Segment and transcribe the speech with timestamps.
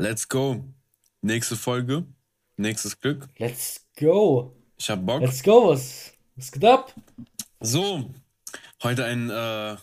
[0.00, 0.64] Let's go.
[1.20, 2.06] Nächste Folge.
[2.56, 3.28] Nächstes Glück.
[3.36, 4.56] Let's go.
[4.78, 5.20] Ich hab Bock.
[5.20, 5.68] Let's go.
[5.68, 6.94] Was, was geht ab?
[7.60, 8.10] So,
[8.82, 9.76] heute ein äh,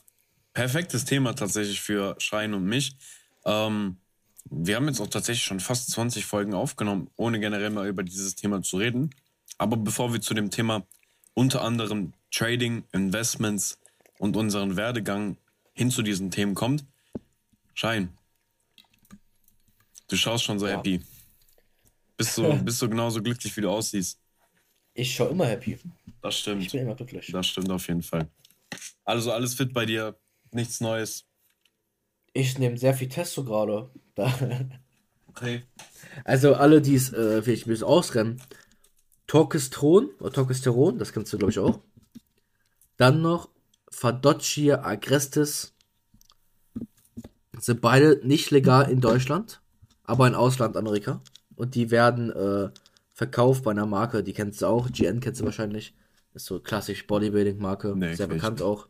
[0.53, 2.97] perfektes Thema tatsächlich für Schreien und mich.
[3.45, 3.97] Ähm,
[4.49, 8.34] wir haben jetzt auch tatsächlich schon fast 20 Folgen aufgenommen, ohne generell mal über dieses
[8.34, 9.11] Thema zu reden.
[9.59, 10.88] Aber bevor wir zu dem Thema
[11.36, 13.77] unter anderem Trading, Investments
[14.18, 15.38] und unseren Werdegang
[15.73, 16.86] hin zu diesen Themen kommt,
[17.75, 18.18] Schein,
[20.08, 20.78] du schaust schon so Ja.
[20.78, 21.02] happy.
[22.18, 24.20] Bist du, bist du genauso glücklich, wie du aussiehst?
[24.93, 25.78] Ich schaue immer happy.
[26.21, 26.71] Das Ich stimmt.
[26.71, 27.29] bin immer glücklich.
[27.32, 28.28] Das stimmt auf jeden Fall.
[29.06, 30.18] Also alles fit bei dir,
[30.51, 31.25] nichts Neues.
[32.34, 33.89] Ich nehme sehr viel Testo gerade.
[35.28, 35.64] Okay.
[36.26, 38.42] Also alle, die es äh, vielleicht ein bisschen ausrennen.
[39.28, 41.80] Torkestron oder Torkesteron, das kennst du glaube ich auch.
[42.98, 43.50] Dann noch
[43.92, 45.73] Fadoccia agrestis.
[47.59, 49.62] Sind beide nicht legal in Deutschland,
[50.08, 51.22] aber in Ausland Amerika.
[51.56, 52.70] Und die werden äh,
[53.14, 54.90] verkauft bei einer Marke, die kennst du auch.
[54.90, 55.94] GN kennst du wahrscheinlich.
[56.34, 57.95] Ist so klassisch Bodybuilding-Marke.
[57.95, 58.66] Nee, sehr bekannt nicht.
[58.66, 58.88] auch.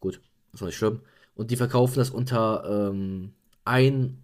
[0.00, 0.20] Gut,
[0.52, 1.00] ist auch nicht schlimm.
[1.34, 3.32] Und die verkaufen das unter ähm,
[3.64, 4.22] ein,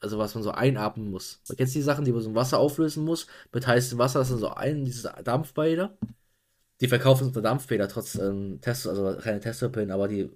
[0.00, 1.40] also was man so einatmen muss.
[1.48, 4.28] Man kennt die Sachen, die man so im Wasser auflösen muss, mit heißem Wasser, das
[4.28, 5.96] sind so ein, diese Dampfbäder.
[6.80, 10.30] Die verkaufen unter Dampfbäder, trotz ähm, Tests, also keine Testopillen, aber die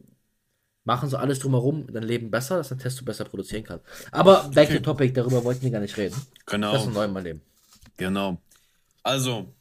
[0.87, 3.81] machen so alles drumherum, dein Leben besser, dass dein Testo besser produzieren kann.
[4.13, 4.79] Aber back Okay.
[4.79, 6.15] to topic, darüber wollten wir gar nicht reden.
[6.15, 7.41] Das Genau, ist neu in meinem Leben.
[7.97, 8.39] genau.
[9.03, 9.53] Also,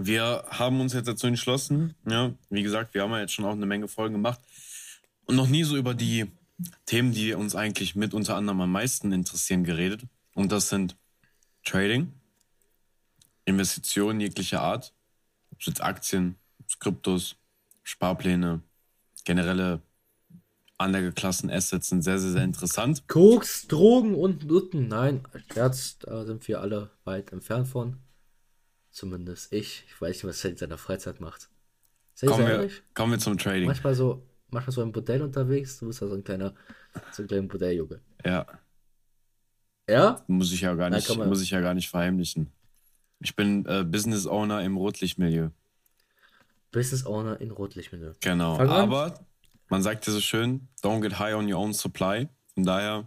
[0.00, 3.52] wir haben uns jetzt dazu entschlossen, ja, wie gesagt, wir haben ja jetzt schon auch
[3.52, 4.40] eine Menge Folgen gemacht
[5.26, 6.30] und noch nie so über die
[6.86, 10.02] Themen, die uns eigentlich mit unter anderem am meisten interessieren, geredet.
[10.34, 10.96] Und das sind
[11.64, 12.12] Trading,
[13.44, 14.92] Investitionen jeglicher Art,
[15.50, 16.36] ob es jetzt Aktien,
[16.80, 17.36] Kryptos,
[17.82, 18.60] Sparpläne,
[19.28, 19.82] generelle
[20.78, 23.06] Anlageklassen, Assets sind sehr, sehr, sehr interessant.
[23.08, 24.88] Koks, Drogen und Nutten.
[24.88, 25.20] Nein,
[25.52, 27.96] Scherz, da sind wir alle weit entfernt von.
[28.90, 29.84] Zumindest ich.
[29.86, 31.50] Ich weiß nicht, was er in seiner Freizeit macht.
[32.14, 33.66] Sehr, Kommen wir, kommen wir zum Trading.
[33.66, 35.78] Manchmal so, manchmal so im Bordell unterwegs.
[35.78, 36.54] Du bist ja so ein kleiner,
[37.12, 38.00] so ein kleiner Bordelljunge.
[38.24, 38.46] Ja.
[39.90, 40.24] Ja?
[40.26, 42.50] Muss ich ja gar nicht, man- muss ich ja gar nicht verheimlichen.
[43.20, 45.50] Ich bin äh, Business Owner im Rotlichtmilieu.
[46.70, 48.14] Business Owner in Rotlichtmilieu.
[48.20, 48.56] Genau.
[48.56, 48.76] Fang an.
[48.82, 49.26] Aber
[49.68, 52.28] man sagt ja so schön, don't get high on your own supply.
[52.54, 53.06] Von daher,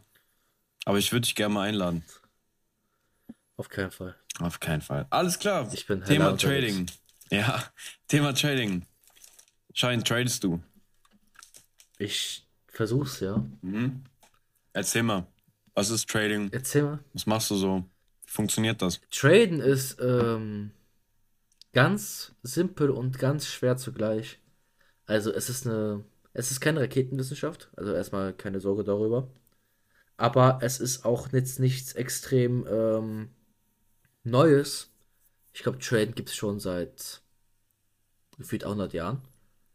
[0.85, 2.03] aber ich würde dich gerne mal einladen.
[3.57, 4.15] Auf keinen Fall.
[4.39, 5.05] Auf keinen Fall.
[5.09, 5.69] Alles klar.
[5.73, 6.35] Ich bin Thema.
[6.37, 6.87] Trading.
[7.29, 7.63] Ja,
[8.07, 8.85] Thema Trading.
[9.73, 10.61] Schein, tradest du?
[11.97, 13.43] Ich versuch's, ja.
[13.61, 14.03] Mhm.
[14.73, 15.27] Erzähl mal.
[15.73, 16.49] Was ist Trading?
[16.51, 16.99] Erzähl mal.
[17.13, 17.83] Was machst du so?
[18.25, 18.99] Wie funktioniert das?
[19.11, 20.71] Traden ist ähm,
[21.73, 24.39] ganz simpel und ganz schwer zugleich.
[25.05, 29.27] Also es ist eine, es ist keine Raketenwissenschaft, also erstmal keine Sorge darüber.
[30.17, 33.29] Aber es ist auch jetzt nichts extrem ähm,
[34.23, 34.91] Neues.
[35.53, 37.21] Ich glaube, Traden gibt es schon seit
[38.37, 39.21] gefühlt 100 Jahren.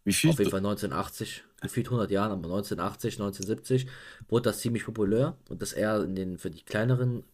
[0.04, 0.30] Wie viel?
[0.30, 3.88] Auf jeden Fall 1980, gefühlt 100 Jahren, aber 1980, 1970
[4.28, 7.24] wurde das ziemlich populär und das eher in den für die kleineren,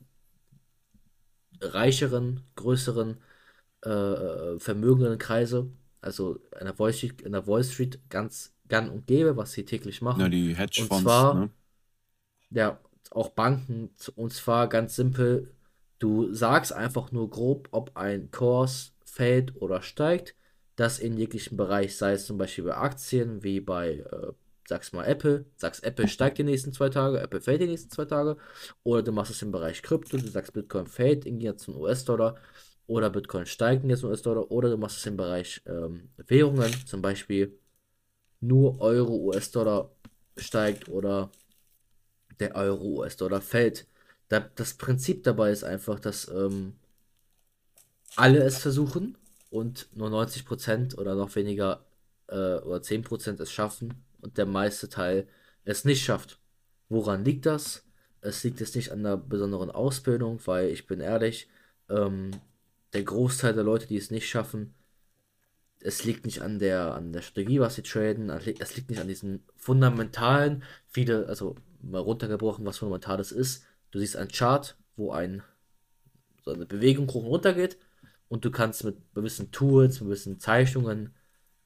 [1.60, 3.18] reicheren, größeren,
[3.82, 5.70] äh, vermögenden Kreise,
[6.00, 9.64] also in der Wall Street, in der Wall Street ganz gang und gäbe, was sie
[9.64, 10.20] täglich machen.
[10.20, 10.94] Ja, die Hedgefonds.
[10.94, 11.50] Und zwar- ne?
[12.50, 15.50] Ja, auch Banken, und zwar ganz simpel,
[15.98, 20.34] du sagst einfach nur grob, ob ein Kurs fällt oder steigt,
[20.76, 24.32] das in jeglichen Bereich, sei es zum Beispiel bei Aktien, wie bei, äh,
[24.66, 28.04] sag's mal Apple, sagst Apple steigt die nächsten zwei Tage, Apple fällt die nächsten zwei
[28.06, 28.36] Tage,
[28.82, 32.36] oder du machst es im Bereich Krypto, du sagst Bitcoin fällt in jetzt zum US-Dollar,
[32.92, 37.58] oder Bitcoin steigt jetzt US-Dollar, oder du machst es im Bereich ähm, Währungen, zum Beispiel
[38.40, 39.90] nur Euro, US-Dollar
[40.36, 41.30] steigt oder
[42.38, 43.86] der Euro US-Dollar fällt.
[44.28, 46.74] Da, das Prinzip dabei ist einfach, dass ähm,
[48.16, 49.16] alle es versuchen
[49.48, 51.86] und nur 90% oder noch weniger
[52.28, 55.26] äh, oder 10% es schaffen und der meiste Teil
[55.64, 56.38] es nicht schafft.
[56.90, 57.84] Woran liegt das?
[58.20, 61.48] Es liegt jetzt nicht an einer besonderen Ausbildung, weil ich bin ehrlich,
[61.88, 62.32] ähm,
[62.92, 64.74] der Großteil der Leute, die es nicht schaffen,
[65.80, 69.08] es liegt nicht an der, an der Strategie, was sie traden, es liegt- nicht an
[69.08, 73.64] diesen fundamentalen, viele, also mal runtergebrochen, was fundamentales ist.
[73.90, 75.42] Du siehst einen Chart, wo ein,
[76.44, 77.78] so eine Bewegung hoch und runter geht
[78.28, 81.14] und du kannst mit gewissen Tools, mit gewissen Zeichnungen,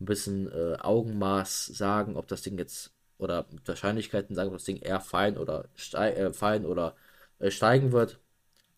[0.00, 4.64] ein bisschen äh, Augenmaß sagen, ob das Ding jetzt oder mit Wahrscheinlichkeiten sagen, ob das
[4.64, 6.94] Ding eher fallen oder stei äh, fallen oder
[7.38, 8.18] äh, steigen wird.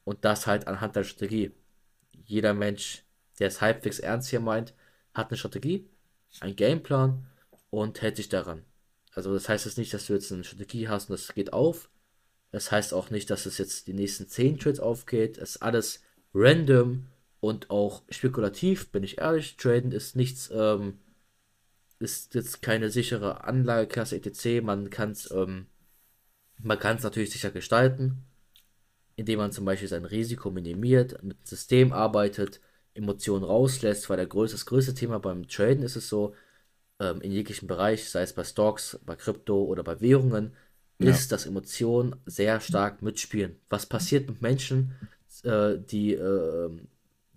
[0.05, 1.53] Und das halt anhand der Strategie.
[2.29, 3.05] Jeder Mensch,
[3.39, 4.75] der es halbwegs ernst hier meint,
[5.15, 5.89] hat eine Strategie,
[6.41, 7.27] einen Gameplan
[7.71, 8.65] und hält sich daran.
[9.15, 11.89] Also das heißt jetzt nicht, dass du jetzt eine Strategie hast und das geht auf
[12.53, 15.39] Das heißt auch nicht, dass es jetzt die nächsten 10 Trades aufgeht.
[15.39, 16.03] Es ist alles
[16.35, 17.07] random
[17.41, 19.57] und auch spekulativ, bin ich ehrlich.
[19.57, 20.99] Traden ist nichts, ähm,
[21.99, 24.63] ist jetzt keine sichere Anlageklasse etc.
[24.63, 25.67] Man kann es ähm,
[26.59, 28.25] man kann es natürlich sicher gestalten,
[29.19, 32.61] indem man zum Beispiel sein Risiko minimiert, mit dem System arbeitet,
[32.95, 36.35] Emotionen rauslässt, weil der größte, das größte Thema beim Traden ist es so,
[37.01, 40.55] ähm, in jeglichem Bereich, sei es bei Stocks, bei Krypto oder bei Währungen,
[41.01, 41.11] ja.
[41.11, 43.57] ist, dass Emotionen sehr stark mitspielen.
[43.69, 44.95] Was passiert mit Menschen,
[45.43, 46.71] äh, die, äh,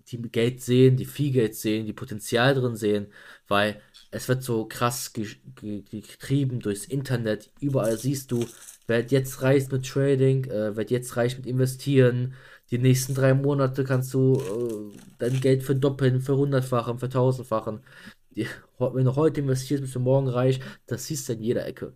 [0.06, 3.08] die Geld sehen, die viel Geld sehen, die Potenzial drin sehen,
[3.48, 3.80] weil
[4.12, 5.26] es wird so krass ge
[5.56, 7.50] ge getrieben durchs Internet.
[7.60, 8.46] Überall siehst du,
[8.86, 12.34] wer jetzt reich mit Trading, äh, wer jetzt reich mit Investieren.
[12.70, 17.80] Die nächsten drei Monate kannst du äh, dein Geld verdoppeln, verhundertfachen, vertausendfachen.
[18.34, 20.60] Wenn du heute investierst, bist du morgen reich.
[20.86, 21.92] Das siehst du in jeder Ecke.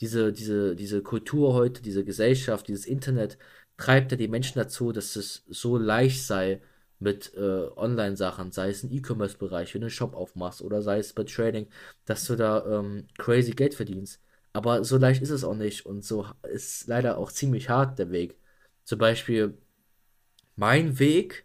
[0.00, 3.38] Diese, diese, diese Kultur heute, diese Gesellschaft, dieses Internet
[3.76, 6.60] treibt ja die Menschen dazu, dass es so leicht sei,
[6.98, 11.12] mit äh, Online-Sachen, sei es im E-Commerce-Bereich, wenn du einen Shop aufmachst oder sei es
[11.12, 11.68] bei Trading,
[12.06, 14.20] dass du da ähm, crazy Geld verdienst.
[14.56, 18.10] Aber so leicht ist es auch nicht und so ist leider auch ziemlich hart der
[18.10, 18.38] Weg.
[18.84, 19.58] Zum Beispiel
[20.54, 21.44] mein Weg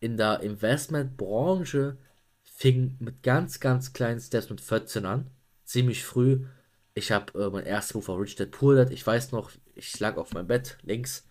[0.00, 1.96] in der Investmentbranche
[2.42, 5.30] fing mit ganz, ganz kleinen Steps mit 14 an.
[5.64, 6.44] Ziemlich früh.
[6.92, 8.90] Ich habe äh, mein erstes Buch von Rich Dad Poor Dad.
[8.90, 11.26] Ich weiß noch, ich lag auf meinem Bett links.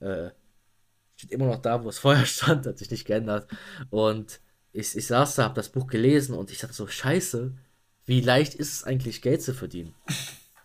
[0.00, 0.30] Äh,
[1.14, 3.48] steht immer noch da, wo es vorher stand, hat sich nicht geändert.
[3.90, 4.40] Und
[4.72, 7.52] ich, ich saß da, habe das Buch gelesen und ich dachte so, scheiße,
[8.06, 9.94] wie leicht ist es eigentlich, Geld zu verdienen?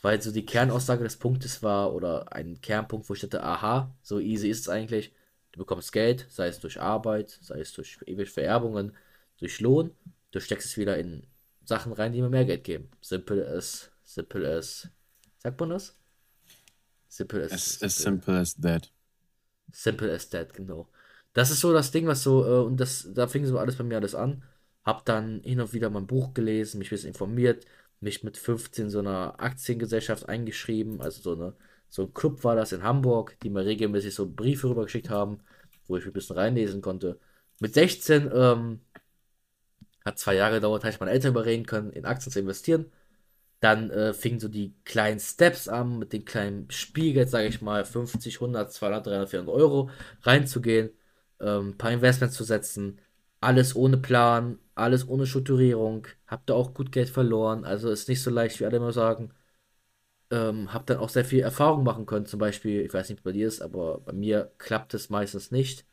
[0.02, 4.20] Weil so die Kernaussage des Punktes war, oder ein Kernpunkt, wo ich dachte, aha, so
[4.20, 5.14] easy ist es eigentlich.
[5.52, 8.96] Du bekommst Geld, sei es durch Arbeit, sei es durch ewig Vererbungen,
[9.40, 9.92] durch Lohn.
[10.32, 11.24] Du steckst es wieder in
[11.66, 12.90] Sachen rein, die mir mehr Geld geben.
[13.02, 14.88] Simple as, simple as,
[15.38, 15.96] sagt man das?
[17.08, 18.92] Simple as, as, as simple as that.
[19.72, 20.88] Simple as that, genau.
[21.34, 23.84] Das ist so das Ding, was so, äh, und das, da fing so alles bei
[23.84, 24.44] mir alles an.
[24.84, 27.66] Hab dann hin und wieder mein Buch gelesen, mich ein bisschen informiert,
[28.02, 31.54] mich mit 15 so einer Aktiengesellschaft eingeschrieben, also so eine,
[31.90, 35.40] so ein Club war das in Hamburg, die mir regelmäßig so Briefe rübergeschickt haben,
[35.88, 37.20] wo ich ein bisschen reinlesen konnte.
[37.60, 38.82] Mit 16, ähm,
[40.06, 42.92] hat zwei Jahre gedauert, habe ich meine Eltern überreden können, in Aktien zu investieren.
[43.60, 47.84] Dann äh, fingen so die kleinen Steps an, mit den kleinen Spielgeld, sage ich mal,
[47.84, 49.90] 50, 100, 200, 300, 400 Euro
[50.24, 50.92] reinzugehen,
[51.42, 53.00] ähm, ein paar Investments zu setzen.
[53.42, 56.08] Alles ohne Plan, alles ohne Strukturierung.
[56.28, 57.66] Hab da auch gut Geld verloren.
[57.66, 59.32] Also ist nicht so leicht, wie alle immer sagen.
[60.32, 62.26] Ähm, hab dann auch sehr viel Erfahrung machen können.
[62.26, 65.52] Zum Beispiel, ich weiß nicht, wie bei dir ist, aber bei mir klappt es meistens
[65.52, 65.86] nicht,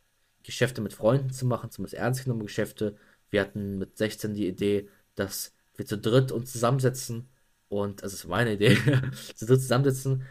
[0.43, 2.97] Geschäfte mit Freunden zu machen, zumindest ernst genommen Geschäfte.
[3.31, 7.29] Wir hatten mit 16 die Idee, dass wir zu dritt uns zusammensetzen
[7.69, 8.77] und, also das ist meine Idee,
[9.35, 10.25] zu dritt zusammensetzen,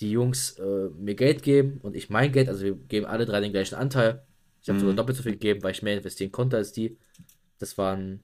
[0.00, 3.40] die Jungs äh, mir Geld geben und ich mein Geld, also wir geben alle drei
[3.40, 4.24] den gleichen Anteil.
[4.62, 4.80] Ich habe mhm.
[4.80, 6.98] sogar doppelt so viel gegeben, weil ich mehr investieren konnte als die.
[7.58, 8.22] Das waren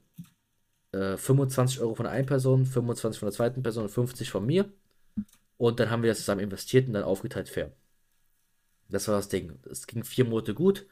[0.93, 4.71] äh, 25 Euro von einer Person, 25 von der zweiten Person und 50 von mir.
[5.59, 7.73] Und dann haben wir das zusammen investiert und dann aufgeteilt fair.
[8.89, 9.59] Das war das Ding.
[9.71, 10.87] Es ging vier Monate gut.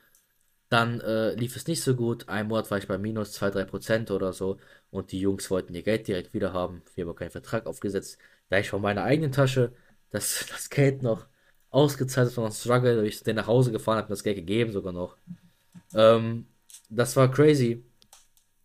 [0.69, 2.29] Dann äh, lief es nicht so gut.
[2.29, 4.59] Ein Monat war ich bei minus 2-3% oder so.
[4.91, 6.83] Und die Jungs wollten ihr Geld direkt wieder haben.
[6.95, 8.19] Wir haben keinen Vertrag aufgesetzt.
[8.49, 9.73] Da ich von meiner eigenen Tasche
[10.11, 11.27] das, das Geld noch
[11.71, 15.17] ausgezahlt habe einem Struggle, ich den nach Hause gefahren, habe das Geld gegeben sogar noch.
[15.95, 16.47] Ähm,
[16.89, 17.85] das war crazy.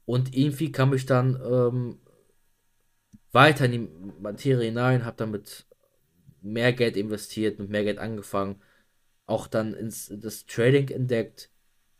[0.06, 2.00] Und irgendwie kam ich dann ähm,
[3.32, 3.90] weiter in die
[4.22, 5.66] Materie hinein, habe damit
[6.42, 8.62] mehr Geld investiert, mit mehr Geld angefangen,
[9.26, 11.50] auch dann ins das Trading entdeckt,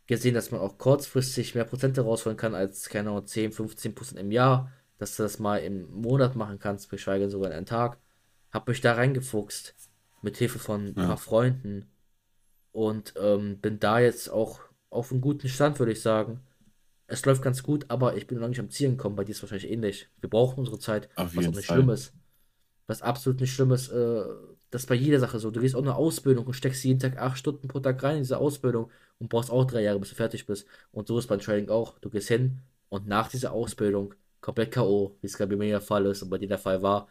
[0.06, 4.20] gesehen, dass man auch kurzfristig mehr Prozente rausholen kann als, keine Ahnung, 10, 15 Prozent
[4.20, 7.98] im Jahr, dass du das mal im Monat machen kannst, geschweige sogar in einem Tag.
[8.52, 9.74] Hab mich da reingefuchst,
[10.22, 11.06] mit Hilfe von ein ja.
[11.06, 11.90] paar Freunden
[12.72, 14.60] und ähm, bin da jetzt auch
[14.90, 16.40] auf einem guten Stand, würde ich sagen.
[17.06, 19.16] Es läuft ganz gut, aber ich bin noch nicht am Ziel gekommen.
[19.16, 20.08] Bei dir ist es wahrscheinlich ähnlich.
[20.20, 21.76] Wir brauchen unsere Zeit, auf was auch nicht Fall.
[21.76, 22.12] schlimm ist.
[22.86, 24.24] Was absolut nicht schlimm ist, äh,
[24.70, 25.50] das ist bei jeder Sache so.
[25.50, 28.22] Du gehst auch eine Ausbildung und steckst jeden Tag acht Stunden pro Tag rein in
[28.22, 30.66] diese Ausbildung und brauchst auch drei Jahre, bis du fertig bist.
[30.92, 31.98] Und so ist beim Trading auch.
[32.00, 35.80] Du gehst hin und nach dieser Ausbildung komplett K.O., wie es gerade bei mir der
[35.80, 37.08] Fall ist und bei dir der Fall war,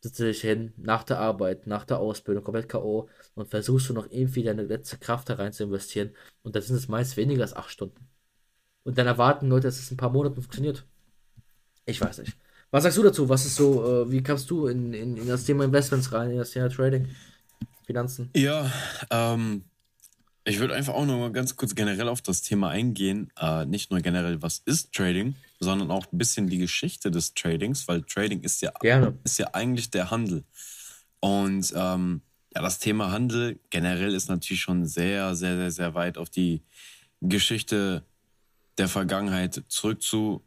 [0.00, 3.08] sitzt du dich hin, nach der Arbeit, nach der Ausbildung, komplett K.O.
[3.34, 6.14] und versuchst du noch irgendwie deine letzte Kraft da rein zu investieren.
[6.42, 8.08] Und da sind es meist weniger als acht Stunden.
[8.84, 10.84] Und dann erwarten Leute, dass es in ein paar Monaten funktioniert.
[11.84, 12.34] Ich weiß nicht.
[12.70, 13.28] Was sagst du dazu?
[13.28, 16.38] Was ist so, äh, wie kamst du in, in, in, das Thema Investments rein, in
[16.38, 17.08] das Thema Trading,
[17.86, 18.30] Finanzen?
[18.34, 18.70] Ja,
[19.10, 19.64] ähm,
[20.44, 23.30] ich würde einfach auch noch mal ganz kurz generell auf das Thema eingehen.
[23.38, 27.88] Äh, nicht nur generell, was ist Trading, sondern auch ein bisschen die Geschichte des Tradings,
[27.88, 29.18] weil Trading ist ja, Gerne.
[29.24, 30.44] ist ja eigentlich der Handel.
[31.20, 32.22] Und ähm,
[32.54, 36.62] Ja, das Thema Handel generell ist natürlich schon sehr, sehr, sehr, sehr weit auf die
[37.20, 38.04] Geschichte
[38.78, 40.42] der Vergangenheit zurückzuziehen,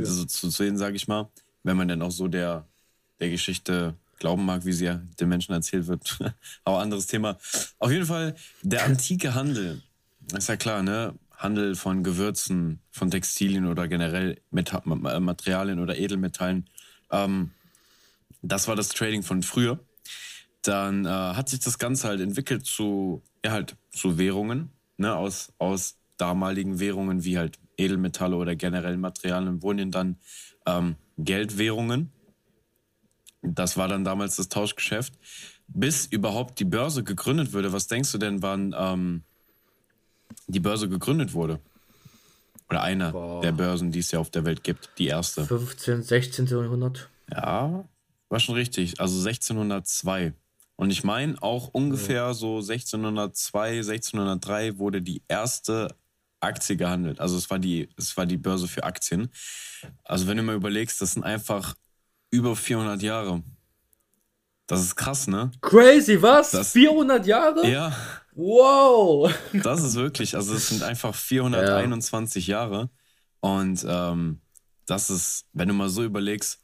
[0.00, 1.30] also zu sehen, sage ich mal,
[1.62, 2.66] wenn man dann auch so der,
[3.20, 6.18] der Geschichte glauben mag, wie sie ja den Menschen erzählt wird.
[6.64, 7.38] Aber anderes Thema.
[7.78, 9.82] Auf jeden Fall, der antike Handel,
[10.34, 11.14] ist ja klar, ne?
[11.36, 16.68] Handel von Gewürzen, von Textilien oder generell Meta Materialien oder Edelmetallen.
[17.10, 17.50] Ähm,
[18.40, 19.78] das war das Trading von früher.
[20.62, 25.14] Dann äh, hat sich das Ganze halt entwickelt zu, ja, halt zu Währungen, ne?
[25.14, 30.16] aus, aus damaligen Währungen wie halt Edelmetalle oder generell Materialien wurden dann
[30.66, 32.10] ähm, Geldwährungen.
[33.42, 35.14] Das war dann damals das Tauschgeschäft.
[35.68, 39.22] Bis überhaupt die Börse gegründet wurde, was denkst du denn, wann ähm,
[40.46, 41.60] die Börse gegründet wurde?
[42.68, 43.40] Oder eine Boah.
[43.42, 45.44] der Börsen, die es ja auf der Welt gibt, die erste.
[45.44, 46.46] 15, 16.
[46.46, 47.08] Jahrhundert.
[47.30, 47.84] Ja,
[48.28, 49.00] war schon richtig.
[49.00, 50.32] Also 1602.
[50.76, 55.96] Und ich meine, auch ungefähr so 1602, 1603 wurde die erste
[56.40, 57.18] Aktie gehandelt.
[57.18, 59.30] Also es war die, es war die Börse für Aktien.
[60.04, 61.74] Also wenn du mal überlegst, das sind einfach
[62.30, 63.42] über 400 Jahre.
[64.66, 65.50] Das ist krass, ne?
[65.62, 66.50] Crazy, was?
[66.50, 67.66] Das, 400 Jahre?
[67.68, 67.96] Ja.
[68.34, 69.32] Wow.
[69.62, 72.58] Das ist wirklich, also es sind einfach 421 ja.
[72.58, 72.90] Jahre.
[73.40, 74.40] Und ähm,
[74.84, 76.60] das ist, wenn du mal so überlegst,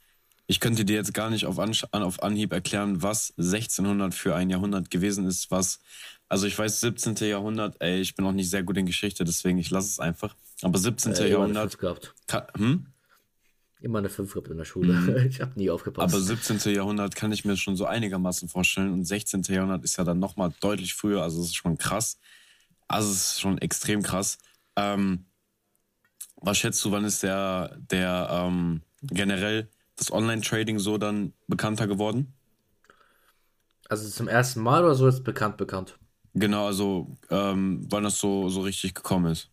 [0.46, 4.50] ich könnte dir jetzt gar nicht auf, An auf Anhieb erklären, was 1600 für ein
[4.50, 5.80] Jahrhundert gewesen ist, was,
[6.28, 7.16] also ich weiß 17.
[7.28, 10.34] Jahrhundert, ey, ich bin auch nicht sehr gut in Geschichte, deswegen ich lasse es einfach.
[10.62, 11.12] Aber 17.
[11.12, 11.78] Äh, Jahrhundert.
[11.78, 12.14] Gehabt.
[12.26, 12.86] Kann, hm?
[13.80, 14.92] Immer eine 5 gehabt in der Schule.
[14.92, 15.16] Mhm.
[15.28, 16.14] Ich habe nie aufgepasst.
[16.14, 16.72] Aber 17.
[16.72, 18.92] Jahrhundert kann ich mir schon so einigermaßen vorstellen.
[18.92, 19.42] Und 16.
[19.48, 21.22] Jahrhundert ist ja dann nochmal deutlich früher.
[21.22, 22.18] Also es ist schon krass.
[22.86, 24.38] Also es ist schon extrem krass.
[24.76, 25.26] Ähm,
[26.36, 29.68] was schätzt du, wann ist der, der ähm, generell
[30.02, 32.34] das Online-Trading so dann bekannter geworden?
[33.88, 35.98] Also zum ersten Mal oder so ist bekannt bekannt?
[36.34, 39.50] Genau, also ähm, wann das so, so richtig gekommen ist.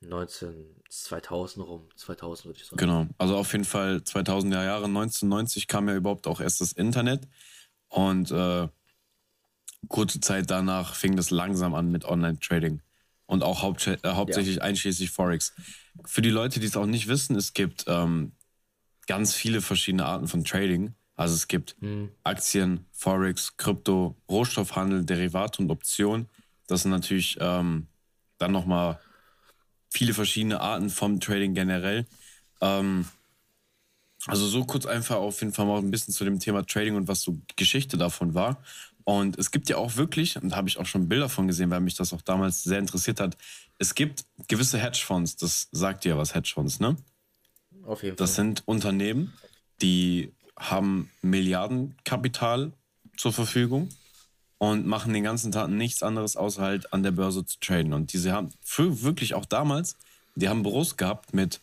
[0.00, 0.52] 19,
[0.88, 2.76] 2000 rum, 2000 würde ich sagen.
[2.76, 7.28] Genau, also auf jeden Fall 2000er Jahre, 1990 kam ja überhaupt auch erst das Internet
[7.88, 8.68] und äh,
[9.88, 12.82] kurze Zeit danach fing das langsam an mit Online-Trading
[13.26, 14.62] und auch haupt äh, hauptsächlich ja.
[14.62, 15.54] einschließlich Forex.
[16.04, 18.32] Für die Leute, die es auch nicht wissen, es gibt ähm,
[19.06, 20.94] ganz viele verschiedene Arten von Trading.
[21.16, 22.10] Also es gibt hm.
[22.24, 26.26] Aktien, Forex, Krypto, Rohstoffhandel, Derivate und Optionen.
[26.66, 27.86] Das sind natürlich ähm,
[28.38, 28.98] dann nochmal
[29.90, 32.06] viele verschiedene Arten vom Trading generell.
[32.60, 33.06] Ähm,
[34.26, 37.08] also so kurz einfach auf jeden Fall mal ein bisschen zu dem Thema Trading und
[37.08, 38.62] was so Geschichte davon war.
[39.04, 41.70] Und es gibt ja auch wirklich, und da habe ich auch schon Bilder von gesehen,
[41.70, 43.36] weil mich das auch damals sehr interessiert hat,
[43.78, 46.96] es gibt gewisse Hedgefonds, das sagt dir was, Hedgefonds, ne?
[47.84, 48.24] Auf jeden Fall.
[48.24, 49.32] Das sind Unternehmen,
[49.80, 52.72] die haben Milliardenkapital
[53.16, 53.88] zur Verfügung
[54.58, 57.92] und machen den ganzen Tag nichts anderes, außer halt an der Börse zu traden.
[57.92, 59.96] Und diese haben für wirklich auch damals,
[60.36, 61.60] die haben Büros gehabt mit,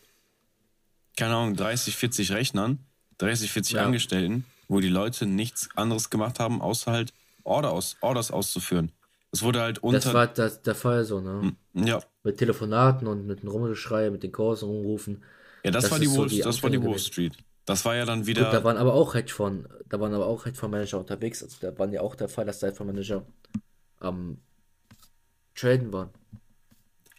[1.15, 2.79] keine Ahnung, 30, 40 Rechnern,
[3.19, 3.85] 30, 40 ja.
[3.85, 8.91] Angestellten, wo die Leute nichts anderes gemacht haben, außer halt Order aus, Orders auszuführen.
[9.31, 9.99] Es wurde halt unter.
[9.99, 11.55] Das war das, der Fall so, ne?
[11.73, 11.99] Hm, ja.
[12.23, 15.23] Mit Telefonaten und mit dem Rumgeschrei, mit den Kursen rumrufen.
[15.63, 17.33] Ja, das, das war die, Wall, so die das war die Wall Street.
[17.65, 18.45] Das war ja dann wieder.
[18.45, 21.43] Gut, da waren aber auch Hedgefonds, da waren aber auch Hedgefondsmanager unterwegs.
[21.43, 23.25] Also da waren ja auch der Fall, dass der Hedgefondsmanager
[23.99, 24.37] am
[25.55, 26.09] Traden waren.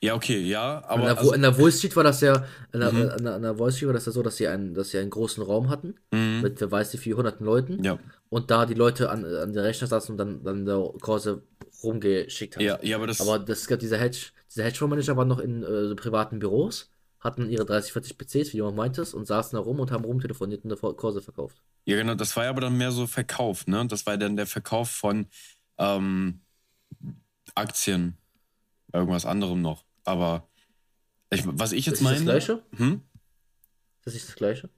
[0.02, 1.02] Ja, okay, ja, aber.
[1.02, 3.10] In der, also, in der Wall Street war das ja, in der, mhm.
[3.18, 4.98] in der, in der Wall Street war das ja so, dass sie einen, dass sie
[4.98, 6.40] einen großen Raum hatten, mhm.
[6.42, 7.84] mit, wer weiß wie viel hunderten Leuten.
[7.84, 7.98] Ja.
[8.30, 11.42] Und da die Leute an, an der Rechner saßen und dann, dann der Kurse
[11.82, 12.64] rumgeschickt haben.
[12.64, 13.20] Ja, ja, aber das.
[13.20, 16.89] Aber das gab dieser Hedge, dieser Hedgefondsmanager waren noch in äh, privaten Büros
[17.20, 20.04] hatten ihre 30, 40 PCs, wie du auch meintest, und saßen da rum und haben
[20.04, 21.62] rumtelefoniert und eine Kurse verkauft.
[21.84, 23.86] Ja, genau, das war ja aber dann mehr so Verkauf, ne?
[23.86, 25.26] Das war dann der Verkauf von
[25.78, 26.40] ähm,
[27.54, 28.16] Aktien,
[28.92, 29.84] irgendwas anderem noch.
[30.04, 30.48] Aber
[31.30, 32.16] ich, was ich jetzt ist meine.
[32.16, 32.62] Ist das Gleiche?
[32.76, 33.02] Hm?
[34.04, 34.70] Das ist das Gleiche?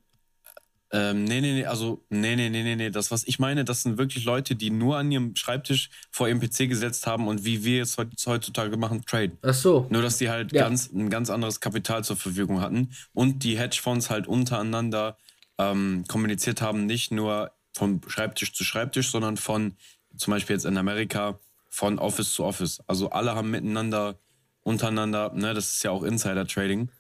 [0.95, 2.91] Ähm, nee, nee, nee, also, nee, nee, nee, nee, nee.
[2.91, 6.39] Das, was ich meine, das sind wirklich Leute, die nur an ihrem Schreibtisch vor ihrem
[6.39, 7.97] PC gesetzt haben und wie wir es
[8.27, 9.39] heutzutage machen, traden.
[9.41, 9.87] Ach so.
[9.89, 10.65] Nur, dass die halt ja.
[10.65, 15.17] ganz, ein ganz anderes Kapital zur Verfügung hatten und die Hedgefonds halt untereinander
[15.57, 19.77] ähm, kommuniziert haben, nicht nur von Schreibtisch zu Schreibtisch, sondern von,
[20.15, 21.39] zum Beispiel jetzt in Amerika,
[21.71, 22.83] von Office zu Office.
[22.87, 24.19] Also alle haben miteinander,
[24.63, 26.91] untereinander, ne, das ist ja auch Insider-Trading,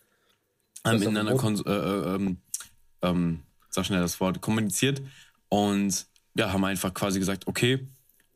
[0.82, 1.34] haben miteinander,
[1.66, 2.38] äh, äh, ähm,
[3.02, 5.02] ähm, sag schnell das Wort, kommuniziert
[5.48, 7.86] und ja, haben einfach quasi gesagt, okay,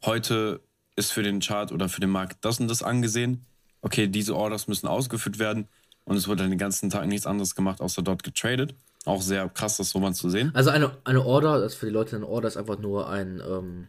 [0.04, 0.60] heute
[0.96, 3.44] ist für den Chart oder für den Markt das und das angesehen.
[3.82, 5.68] Okay, diese Orders müssen ausgeführt werden
[6.04, 8.74] und es wurde dann den ganzen Tag nichts anderes gemacht, außer dort getradet.
[9.04, 10.50] auch sehr krass, das so mal zu sehen.
[10.54, 13.88] Also eine, eine Order, das für die Leute eine Order ist einfach nur ein, ähm,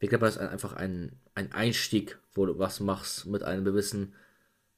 [0.00, 4.14] glaube, das ist einfach ein, ein Einstieg, wo du was machst mit einem gewissen,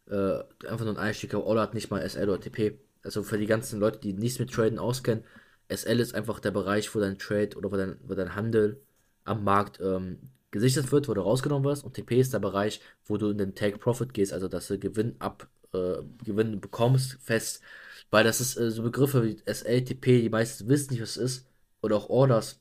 [0.09, 1.35] äh, einfach nur ein Einstieg.
[1.35, 2.79] Order hat nicht mal SL oder TP.
[3.03, 5.25] Also für die ganzen Leute, die nichts mit Traden auskennen,
[5.71, 8.81] SL ist einfach der Bereich, wo dein Trade oder wo dein, wo dein Handel
[9.25, 10.19] am Markt ähm,
[10.51, 11.85] gesichert wird, wo du rausgenommen wirst.
[11.85, 14.79] Und TP ist der Bereich, wo du in den Take Profit gehst, also dass du
[14.79, 17.63] Gewinn ab, äh, Gewinn bekommst, fest.
[18.11, 21.37] Weil das ist äh, so Begriffe wie SL, TP, die meisten wissen nicht, was es
[21.37, 21.47] ist.
[21.83, 22.61] Oder auch Orders.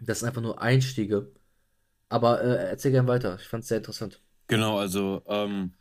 [0.00, 1.30] Das sind einfach nur Einstiege.
[2.08, 3.38] Aber äh, erzähl gerne weiter.
[3.40, 4.20] Ich fand es sehr interessant.
[4.46, 5.72] Genau, also ähm,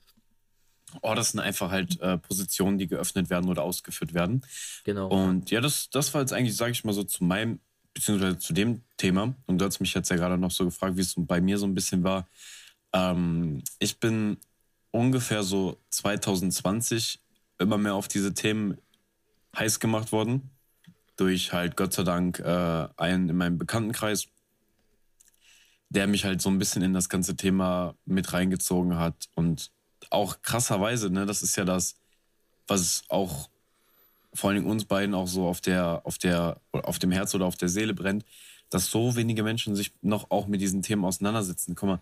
[1.02, 4.42] Orders sind einfach halt äh, Positionen, die geöffnet werden oder ausgeführt werden.
[4.84, 5.08] Genau.
[5.08, 7.60] Und ja, das, das war jetzt eigentlich, sage ich mal so, zu meinem,
[7.94, 9.36] beziehungsweise zu dem Thema.
[9.46, 11.66] Und du hast mich jetzt ja gerade noch so gefragt, wie es bei mir so
[11.66, 12.28] ein bisschen war.
[12.94, 14.38] Ähm, ich bin
[14.92, 17.20] ungefähr so 2020
[17.60, 18.78] immer mehr auf diese Themen
[19.58, 20.52] heiß gemacht worden.
[21.18, 24.28] Durch halt Gott sei Dank äh, einen in meinem Bekanntenkreis,
[25.90, 29.28] der mich halt so ein bisschen in das ganze Thema mit reingezogen hat.
[29.36, 29.72] Und
[30.12, 31.96] auch krasserweise, ne, das ist ja das,
[32.68, 33.50] was auch
[34.34, 37.46] vor allen Dingen uns beiden auch so auf der, auf der, auf dem Herz oder
[37.46, 38.24] auf der Seele brennt,
[38.70, 41.76] dass so wenige Menschen sich noch auch mit diesen Themen auseinandersetzen.
[41.76, 42.00] Guck mal,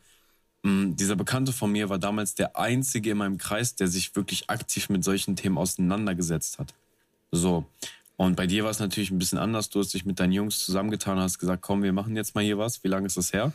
[0.64, 4.90] dieser Bekannte von mir war damals der einzige in meinem Kreis, der sich wirklich aktiv
[4.90, 6.74] mit solchen Themen auseinandergesetzt hat.
[7.32, 7.66] So.
[8.18, 9.70] Und bei dir war es natürlich ein bisschen anders.
[9.70, 12.44] Du hast dich mit deinen Jungs zusammengetan und hast gesagt, komm, wir machen jetzt mal
[12.44, 12.84] hier was.
[12.84, 13.54] Wie lange ist das her?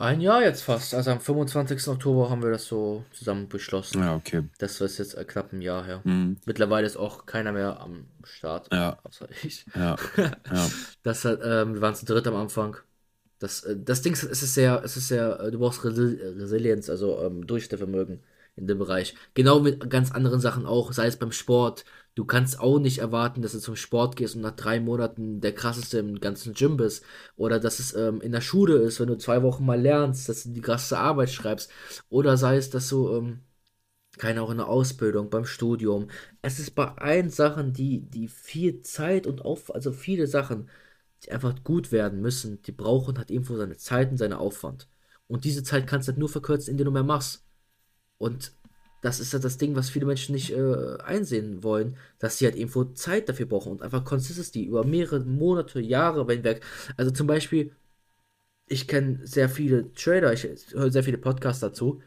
[0.00, 0.94] Ein Jahr jetzt fast.
[0.94, 1.88] Also am 25.
[1.88, 4.00] Oktober haben wir das so zusammen beschlossen.
[4.00, 4.44] Ja, okay.
[4.56, 6.00] Das ist jetzt knapp ein Jahr her.
[6.04, 6.38] Mhm.
[6.46, 8.72] Mittlerweile ist auch keiner mehr am Start.
[8.72, 8.98] Ja.
[9.02, 9.66] Außer ich.
[9.74, 9.96] Ja.
[10.16, 10.70] ja.
[11.02, 12.78] Das ähm, wir waren zu dritt am Anfang.
[13.40, 16.18] Das, äh, das Ding ist, es ist sehr, es ist sehr, äh, du brauchst Resi
[16.22, 18.20] Resilienz, also ähm, Durchhaltevermögen
[18.56, 19.14] in dem Bereich.
[19.34, 21.84] Genau mit ganz anderen Sachen auch, sei es beim Sport.
[22.20, 25.54] Du kannst auch nicht erwarten, dass du zum Sport gehst und nach drei Monaten der
[25.54, 27.02] krasseste im ganzen Gym bist.
[27.36, 30.42] Oder dass es ähm, in der Schule ist, wenn du zwei Wochen mal lernst, dass
[30.42, 31.70] du die krasse Arbeit schreibst.
[32.10, 33.40] Oder sei es, dass du, ähm,
[34.18, 36.08] keine auch in der Ausbildung, beim Studium.
[36.42, 40.70] Es ist bei allen Sachen, die, die viel Zeit und auf, also viele Sachen,
[41.24, 44.88] die einfach gut werden müssen, die brauchen halt irgendwo seine Zeit und seinen Aufwand.
[45.28, 47.44] Und diese Zeit kannst du halt nur verkürzen, indem du mehr machst.
[48.18, 48.52] Und
[49.00, 52.56] das ist ja das Ding, was viele Menschen nicht äh, einsehen wollen, dass sie halt
[52.56, 56.62] irgendwo Zeit dafür brauchen und einfach Consistency über mehrere Monate, Jahre hinweg.
[56.96, 57.72] Also zum Beispiel,
[58.66, 62.02] ich kenne sehr viele Trader, ich höre sehr viele Podcasts dazu,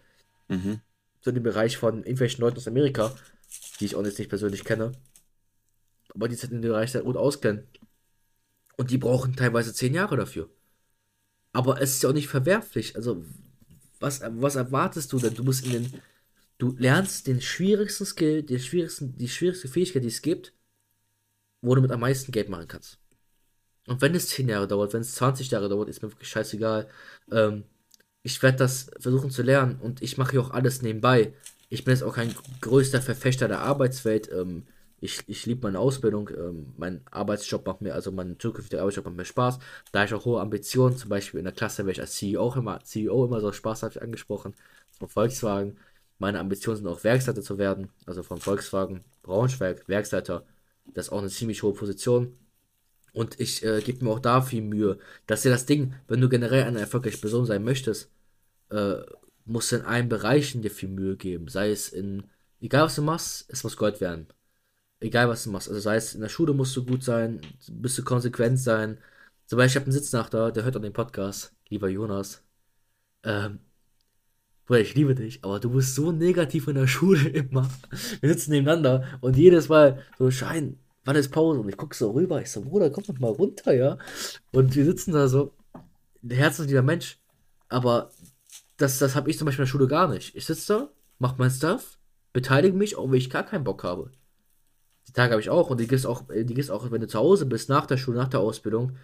[0.50, 0.82] Mhm.
[1.22, 3.16] so in dem Bereich von irgendwelchen Leuten aus Amerika,
[3.80, 4.92] die ich auch jetzt nicht persönlich kenne,
[6.14, 7.64] aber die sich in dem Bereich sehr gut auskennen.
[8.78, 10.50] Und die brauchen teilweise zehn Jahre dafür.
[11.54, 12.96] Aber es ist ja auch nicht verwerflich.
[12.96, 13.24] Also,
[14.00, 15.36] was, was erwartest du denn?
[15.36, 16.02] Du musst in den.
[16.64, 20.54] Du lernst den schwierigsten Skill, den schwierigsten, die schwierigste Fähigkeit, die es gibt,
[21.60, 23.00] wo du mit am meisten Geld machen kannst.
[23.86, 26.88] Und wenn es 10 Jahre dauert, wenn es 20 Jahre dauert, ist mir wirklich scheißegal.
[27.30, 27.66] Ähm,
[28.22, 31.34] ich werde das versuchen zu lernen und ich mache hier auch alles nebenbei.
[31.68, 34.32] Ich bin jetzt auch kein größter Verfechter der Arbeitswelt.
[34.32, 34.66] Ähm,
[35.02, 36.30] ich ich liebe meine Ausbildung.
[36.30, 39.60] Ähm, mein Arbeitsjob macht mir, also mein zukünftiger Arbeitsjob macht mir Spaß.
[39.92, 42.82] Da ich auch hohe Ambitionen, zum Beispiel in der Klasse werde ich als CEO immer,
[42.86, 44.56] CEO immer so Spaß habe ich angesprochen.
[44.98, 45.78] Von Volkswagen.
[46.24, 47.90] Meine Ambitionen sind auch Werksleiter zu werden.
[48.06, 50.46] Also von Volkswagen Braunschweig, Werksleiter.
[50.86, 52.38] Das ist auch eine ziemlich hohe Position.
[53.12, 55.00] Und ich äh, gebe mir auch da viel Mühe.
[55.28, 58.10] Das ist ja das Ding, wenn du generell eine erfolgreiche Person sein möchtest,
[58.70, 59.02] äh,
[59.44, 61.50] musst du in allen Bereichen dir viel Mühe geben.
[61.50, 62.24] Sei es in,
[62.62, 64.28] egal was du machst, es muss Gold werden.
[65.02, 65.68] Egal was du machst.
[65.68, 68.98] Also sei es in der Schule musst du gut sein, musst du konsequent sein.
[69.48, 72.44] Zum Beispiel, ich habe einen Sitznachter, der hört an den Podcast, lieber Jonas.
[73.24, 73.60] Ähm,
[74.66, 77.70] Bruder, ich liebe dich, aber du bist so negativ in der Schule immer.
[78.22, 81.60] Wir sitzen nebeneinander und jedes Mal so, Schein, wann ist Pause?
[81.60, 83.98] Und ich gucke so rüber, ich so, Bruder, komm doch mal runter, ja.
[84.52, 85.54] Und wir sitzen da so,
[86.24, 87.20] ein herzlicher Mensch,
[87.68, 88.12] aber
[88.78, 90.36] das, das habe ich zum Beispiel in der Schule gar nicht.
[90.36, 91.98] Ich sitze da, mach mein Stuff,
[92.32, 94.12] beteilige mich, auch wenn ich gar keinen Bock habe.
[95.08, 97.08] Die Tage habe ich auch und die gibt's auch, äh, die gibt's auch, wenn du
[97.08, 98.96] zu Hause bist, nach der Schule, nach der Ausbildung,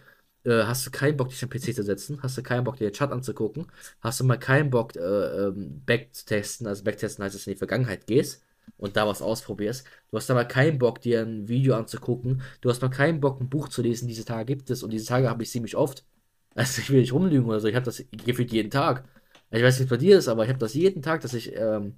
[0.46, 2.90] äh, hast du keinen Bock, dich am PC zu setzen, hast du keinen Bock, dir
[2.90, 3.68] den Chat anzugucken,
[4.02, 7.60] hast du mal keinen Bock, äh, ähm, backtesten, also backtesten heißt, dass du in die
[7.60, 8.44] Vergangenheit gehst
[8.78, 9.86] und da was ausprobierst.
[10.12, 13.50] Du hast mal keinen Bock, dir ein Video anzugucken, du hast mal keinen Bock, ein
[13.50, 16.06] Buch zu lesen, diese Tage gibt es und diese Tage habe ich ziemlich oft.
[16.56, 19.06] Also ich will nicht rumlügen oder so, ich habe das gefühlt jeden Tag.
[19.52, 21.56] Ich weiß nicht, was bei dir ist, aber ich habe das jeden Tag, dass ich
[21.56, 21.94] ähm,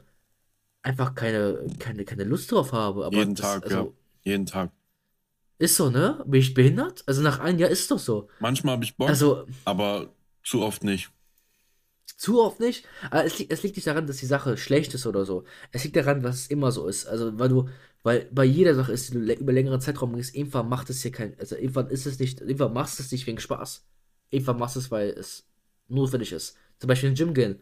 [0.84, 3.06] einfach keine, keine, keine Lust drauf habe.
[3.06, 3.88] Aber Jeden das, Tag, also, ja.
[4.24, 4.72] Jeden Tag.
[5.62, 6.24] Ist so, ne?
[6.26, 7.04] Bin ich behindert?
[7.06, 8.28] Also nach einem Jahr ist es doch so.
[8.40, 10.12] Manchmal habe ich Bock, Also, aber
[10.44, 11.12] zu oft nicht.
[12.18, 12.86] Zu oft nicht.
[13.12, 15.44] Aber es, liegt- es liegt nicht daran, dass die Sache schlecht ist oder so.
[15.72, 17.06] Es liegt daran, dass es immer so ist.
[17.06, 17.70] Also, weil du,
[18.04, 21.12] weil bei jeder Sache ist, die du über längeren Zeitraum gehst, irgendwann macht es dir
[21.12, 23.86] kein, also irgendwann ist es nicht, irgendwann machst du es nicht wegen Spaß.
[24.32, 25.48] Irgendwann machst du es, weil es
[25.90, 26.58] notwendig ist.
[26.80, 27.62] Zum Beispiel in den Gym gehen.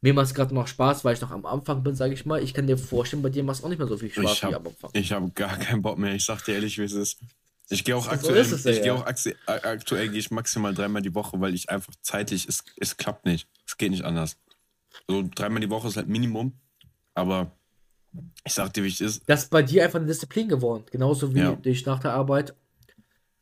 [0.00, 2.42] Mir macht es gerade noch Spaß, weil ich noch am Anfang bin, sage ich mal.
[2.42, 4.42] Ich kann dir vorstellen, bei dir macht es auch nicht mehr so viel Spaß Ich
[4.42, 4.90] wie habe am Anfang.
[4.92, 6.14] ich hab gar keinen Bock mehr.
[6.14, 7.18] Ich sag dir ehrlich, wie es ist.
[7.70, 8.94] Ich gehe auch So aktuell, es ich gehe ja.
[8.94, 13.26] auch aktuell gehe ich maximal dreimal die Woche, weil ich einfach zeitlich, es, es klappt
[13.26, 13.48] nicht.
[13.66, 14.36] Es geht nicht anders.
[15.06, 16.52] So dreimal die Woche ist halt Minimum.
[17.14, 17.50] Aber
[18.44, 19.22] ich sag dir, wie es ist.
[19.26, 20.84] Das ist bei dir einfach eine Disziplin geworden.
[20.90, 21.56] Genauso wie Ja.
[21.56, 22.54] dich nach der Arbeit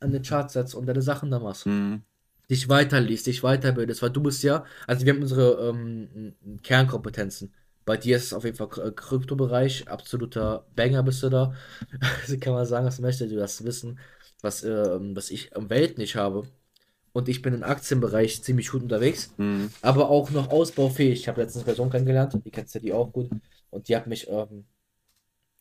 [0.01, 1.67] an den Chart setzt und deine Sachen da machst.
[1.67, 2.03] Mhm.
[2.49, 7.53] Dich weiterliest, dich weiterbildest, weil du bist ja, also wir haben unsere ähm, Kernkompetenzen.
[7.85, 11.55] Bei dir ist es auf jeden Fall K- Kryptobereich, absoluter Banger bist du da.
[12.21, 13.99] Also kann man sagen, was möchte du das wissen,
[14.43, 16.45] was, ähm, was ich am Welt nicht habe.
[17.13, 19.71] Und ich bin im Aktienbereich ziemlich gut unterwegs, Mhm.
[19.83, 21.21] aber auch noch ausbaufähig.
[21.21, 23.31] Ich habe letztens eine Person kennengelernt, die kennst ja die auch gut.
[23.71, 24.67] Und die hat mich ähm,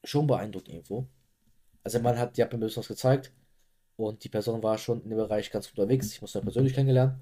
[0.03, 1.07] schon beeindruckt irgendwo.
[1.83, 3.31] Also man hat, die hat mir ein bisschen was gezeigt
[3.97, 6.11] und die Person war schon in dem Bereich ganz unterwegs.
[6.11, 7.19] Ich musste persönlich kennengelernt.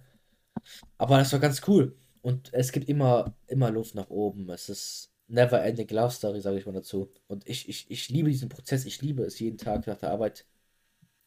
[0.98, 1.96] Aber das war ganz cool.
[2.22, 4.50] Und es gibt immer, immer Luft nach oben.
[4.50, 7.12] Es ist never ending love story, sage ich mal dazu.
[7.28, 8.86] Und ich, ich, ich liebe diesen Prozess.
[8.86, 10.46] Ich liebe es jeden Tag nach der Arbeit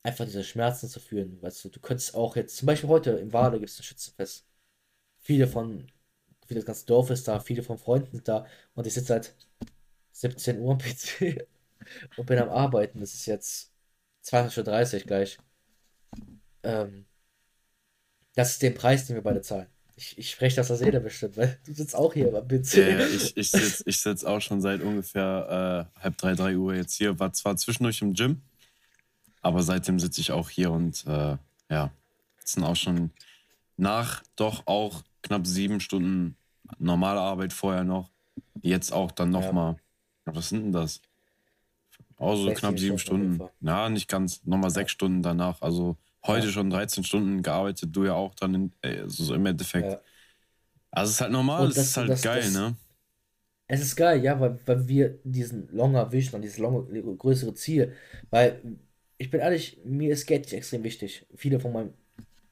[0.02, 1.40] einfach diese Schmerzen zu fühlen.
[1.42, 4.46] Weißt du, du könntest auch jetzt, zum Beispiel heute im Wade gibt es ein Schützenfest.
[5.18, 5.88] Viele von,
[6.46, 8.46] viele das ganze Dorf ist da, viele von Freunden sind da.
[8.74, 9.35] Und ich sitze seit
[10.12, 11.46] 17 Uhr am PC
[12.16, 13.00] und bin am Arbeiten.
[13.00, 13.72] Das ist jetzt
[14.26, 15.38] 20.30 Uhr gleich.
[16.62, 17.06] Ähm,
[18.34, 19.66] das ist der Preis, den wir beide zahlen.
[19.94, 22.74] Ich, ich spreche das aus jeder bestimmt, weil du sitzt auch hier am PC.
[22.74, 26.56] Ja, ja, ich, ich sitze ich sitz auch schon seit ungefähr äh, halb drei, drei
[26.56, 27.18] Uhr jetzt hier.
[27.18, 28.42] War zwar zwischendurch im Gym,
[29.40, 31.38] aber seitdem sitze ich auch hier und äh,
[31.70, 31.90] ja,
[32.44, 33.10] es sind auch schon
[33.78, 36.36] nach doch auch knapp sieben Stunden
[36.78, 38.10] normale Arbeit vorher noch.
[38.60, 39.76] Jetzt auch dann nochmal,
[40.26, 41.00] ja, was sind denn das?
[42.16, 43.68] Auch so Sechs, knapp sieben Stunden auf jeden.
[43.68, 45.61] Ja, nicht ganz, nochmal sechs Stunden danach.
[45.62, 46.52] Also heute Ja.
[46.52, 49.92] schon 13 Stunden gearbeitet, du ja auch dann in, äh, so im Endeffekt.
[49.92, 50.00] Ja.
[50.90, 52.76] Also es ist halt normal, Und es das- ist halt das- geil, das- ne?
[53.68, 56.85] Es ist geil, ja, weil, weil wir diesen Longer Vision und dieses lange,
[57.16, 57.92] größere Ziel,
[58.31, 58.62] weil
[59.18, 61.26] ich bin ehrlich, mir ist Geld extrem wichtig.
[61.35, 61.94] Viele von meinen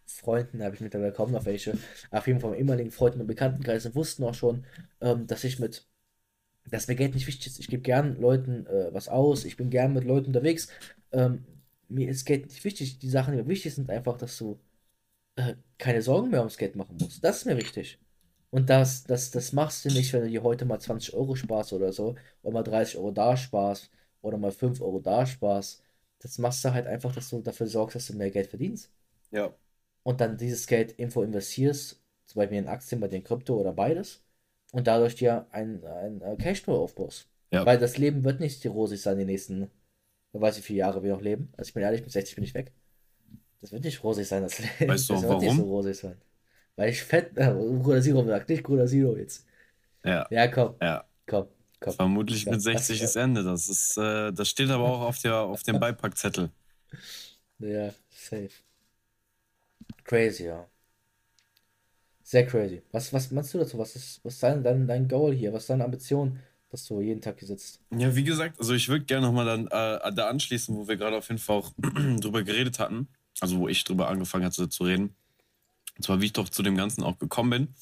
[0.06, 1.78] Freunden, habe ich mittlerweile kaum noch welche,
[2.10, 4.64] aber viele von meinen ehemaligen Freunden und Bekanntenkreisen wussten auch schon,
[5.00, 5.86] ähm, dass ich mit,
[6.70, 7.58] dass mir Geld nicht wichtig ist.
[7.58, 10.68] Ich gebe gern Leuten äh, was aus, ich bin gern mit Leuten unterwegs.
[11.12, 11.44] Ähm,
[11.88, 12.98] mir ist Geld nicht wichtig.
[12.98, 14.58] Die Sachen, die mir wichtig sind, einfach, dass du
[15.36, 17.22] äh, keine Sorgen mehr ums Geld machen musst.
[17.22, 17.98] Das ist mir wichtig.
[18.50, 21.72] Und das, das, das machst du nicht, wenn du dir heute mal 20 Euro sparst
[21.72, 23.90] oder so, oder mal 30 Euro da sparst,
[24.22, 25.82] oder mal 5 Euro da sparst.
[26.20, 28.90] Das machst du halt einfach, dass du dafür sorgst, dass du mehr Geld verdienst.
[29.32, 29.54] Ja.
[30.04, 34.23] Und dann dieses Geld irgendwo investierst, zum Beispiel in Aktien, bei den Krypto oder beides,
[34.74, 37.28] und dadurch dir ein, ein äh, Cashflow aufbaust.
[37.52, 37.64] Ja.
[37.64, 39.70] Weil das Leben wird nicht rosig sein, die nächsten,
[40.32, 41.52] weiß wie viele Jahre wir noch leben.
[41.56, 42.72] Also ich bin ehrlich, mit 60 bin ich weg.
[43.60, 44.88] Das wird nicht rosig sein, das Leben.
[44.92, 45.56] Weißt du das wird nicht warum?
[45.58, 46.16] so rosig sein.
[46.76, 49.46] Weil ich fett, äh, Bruder Zero sagt, nicht Bruder Zero jetzt.
[50.04, 51.04] Ja, Ja, komm, ja.
[51.26, 51.46] komm,
[51.80, 51.92] komm.
[51.94, 53.44] Vermutlich mit das- 60 ist Ende.
[53.44, 56.50] Das ist, äh, das steht aber auch auf der, auf dem Beipackzettel.
[57.60, 58.50] Ja, safe.
[60.04, 60.68] Crazy, ja.
[62.24, 62.82] Sehr crazy.
[62.90, 63.78] Was, was meinst du dazu?
[63.78, 65.52] Was ist, was ist dein, dein, Goal hier?
[65.52, 67.80] Was ist deine Ambition, dass du jeden Tag hier sitzt?
[67.96, 71.18] Ja, wie gesagt, also ich würde gerne nochmal dann äh, da anschließen, wo wir gerade
[71.18, 71.70] auf jeden Fall auch
[72.20, 73.08] drüber geredet hatten.
[73.40, 75.14] Also wo ich drüber angefangen hatte zu reden.
[75.96, 77.74] Und zwar, wie ich doch zu dem Ganzen auch gekommen bin.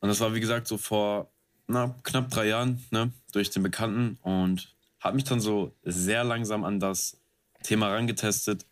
[0.00, 1.30] Und das war, wie gesagt, so vor
[1.66, 6.64] na, knapp drei Jahren, ne, durch den Bekannten und habe mich dann so sehr langsam
[6.64, 7.20] an das
[7.62, 8.66] Thema rangetestet.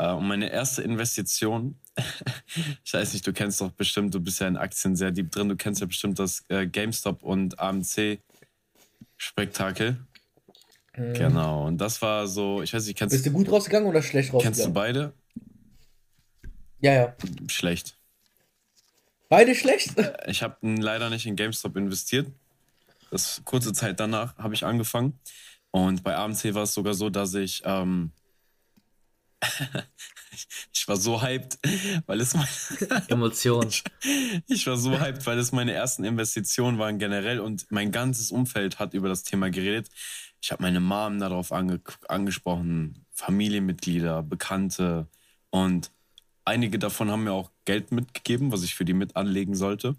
[0.00, 1.78] Äh, und meine erste Investition,
[2.84, 5.50] ich weiß nicht, du kennst doch bestimmt, du bist ja in Aktien sehr deep drin,
[5.50, 9.98] du kennst ja bestimmt das äh, GameStop und AMC-Spektakel.
[10.94, 14.32] Genau, und das war so, ich weiß nicht, kennst, Bist du gut rausgegangen oder schlecht
[14.32, 14.74] kennst du rausgegangen?
[14.74, 15.14] beide?
[16.80, 17.16] Ja, ja.
[17.48, 17.96] Schlecht.
[19.28, 19.94] Beide schlecht?
[20.26, 22.26] Ich habe leider nicht in GameStop investiert.
[23.10, 25.20] Das kurze Zeit danach habe ich angefangen.
[25.70, 28.10] Und bei AMC war es sogar so, dass ich ähm,
[30.72, 31.58] ich war so hyped,
[32.06, 32.46] weil es mein,
[33.08, 33.70] Emotionen.
[34.46, 38.78] ich war so hyped, weil es meine ersten Investitionen waren generell und mein ganzes Umfeld
[38.78, 39.88] hat über das Thema geredet.
[40.42, 45.08] Ich habe meine Mom darauf ange angesprochen, Familienmitglieder, Bekannte
[45.50, 45.90] und
[46.44, 49.96] einige davon haben mir auch Geld mitgegeben, was ich für die mit anlegen sollte.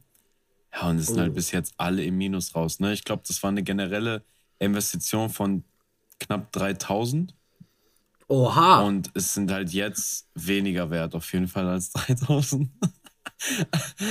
[0.74, 1.22] Ja, und es sind Oh.
[1.22, 2.80] halt bis jetzt alle im Minus raus.
[2.80, 2.94] Ne?
[2.94, 4.24] Ich glaube, das war eine generelle
[4.60, 5.64] Investition von
[6.20, 7.36] knapp 3000
[8.32, 8.82] Oha!
[8.82, 12.70] und es sind halt jetzt weniger wert, auf jeden Fall als 3000.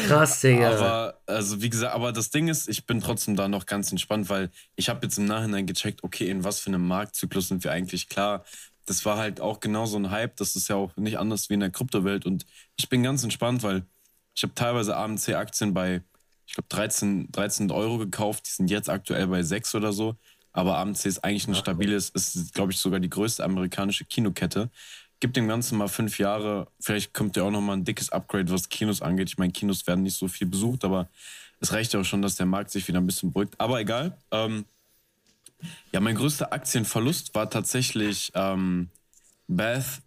[0.08, 0.70] Krass, Digga.
[0.70, 4.28] Aber, also wie gesagt, aber das Ding ist, ich bin trotzdem da noch ganz entspannt,
[4.28, 7.72] weil ich habe jetzt im Nachhinein gecheckt, okay, in was für einem Marktzyklus sind wir
[7.72, 8.44] eigentlich klar.
[8.86, 11.54] Das war halt auch genau so ein Hype, das ist ja auch nicht anders wie
[11.54, 12.44] in der Kryptowelt und
[12.76, 13.86] ich bin ganz entspannt, weil
[14.34, 16.02] ich habe teilweise AMC-Aktien bei,
[16.46, 20.16] ich glaube, 13, 13 Euro gekauft, die sind jetzt aktuell bei 6 oder so.
[20.52, 24.70] Aber AMC ist eigentlich ein stabiles, ist, glaube ich, sogar die größte amerikanische Kinokette
[25.20, 26.66] gib dem Ganzen mal fünf Jahre.
[26.80, 29.28] Vielleicht kommt ja auch noch mal ein dickes Upgrade, was Kinos angeht.
[29.28, 31.08] Ich meine, Kinos werden nicht so viel besucht, aber
[31.60, 33.54] es reicht ja auch schon, dass der Markt sich wieder ein bisschen beruhigt.
[33.58, 34.16] Aber egal.
[34.30, 34.64] Ähm,
[35.92, 38.88] ja, mein größter Aktienverlust war tatsächlich ähm,
[39.46, 40.00] Bath.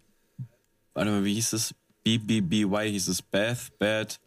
[0.94, 1.74] Warte mal, wie hieß es?
[2.02, 3.22] BBBY hieß es.
[3.22, 4.18] Bath, Bad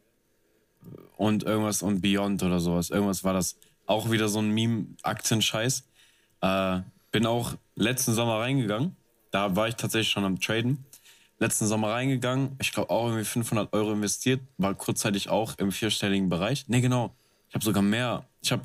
[1.18, 2.90] und irgendwas und Beyond oder sowas.
[2.90, 3.58] Irgendwas war das.
[3.86, 5.86] Auch wieder so ein Meme-Aktienscheiß.
[6.42, 8.96] Äh, bin auch letzten Sommer reingegangen
[9.32, 10.86] da war ich tatsächlich schon am Traden.
[11.40, 16.30] Letzten Sommer reingegangen, ich glaube auch irgendwie 500 Euro investiert, war kurzzeitig auch im vierstelligen
[16.30, 16.68] Bereich.
[16.68, 17.14] Ne, genau,
[17.48, 18.26] ich habe sogar mehr.
[18.42, 18.64] Ich habe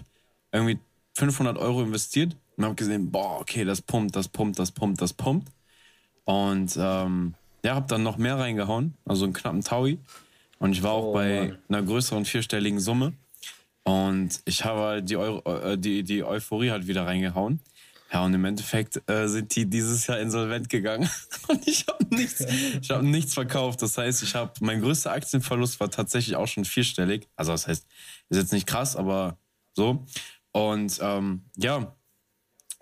[0.51, 0.79] irgendwie
[1.15, 5.13] 500 Euro investiert und habe gesehen, boah, okay, das pumpt, das pumpt, das pumpt, das
[5.13, 5.53] pumpt.
[6.25, 9.99] Und ähm, ja, habe dann noch mehr reingehauen, also einen knappen Taui.
[10.59, 11.59] Und ich war auch oh, bei Mann.
[11.69, 13.13] einer größeren vierstelligen Summe.
[13.85, 17.61] Und ich habe halt die, Euro, äh, die, die Euphorie halt wieder reingehauen.
[18.13, 21.09] Ja, und im Endeffekt äh, sind die dieses Jahr insolvent gegangen.
[21.49, 23.81] Und ich habe nichts, ich hab nichts verkauft.
[23.81, 27.27] Das heißt, ich habe mein größter Aktienverlust war tatsächlich auch schon vierstellig.
[27.37, 27.87] Also das heißt,
[28.29, 29.39] ist jetzt nicht krass, aber
[29.73, 30.05] so.
[30.53, 31.97] Und ähm, ja,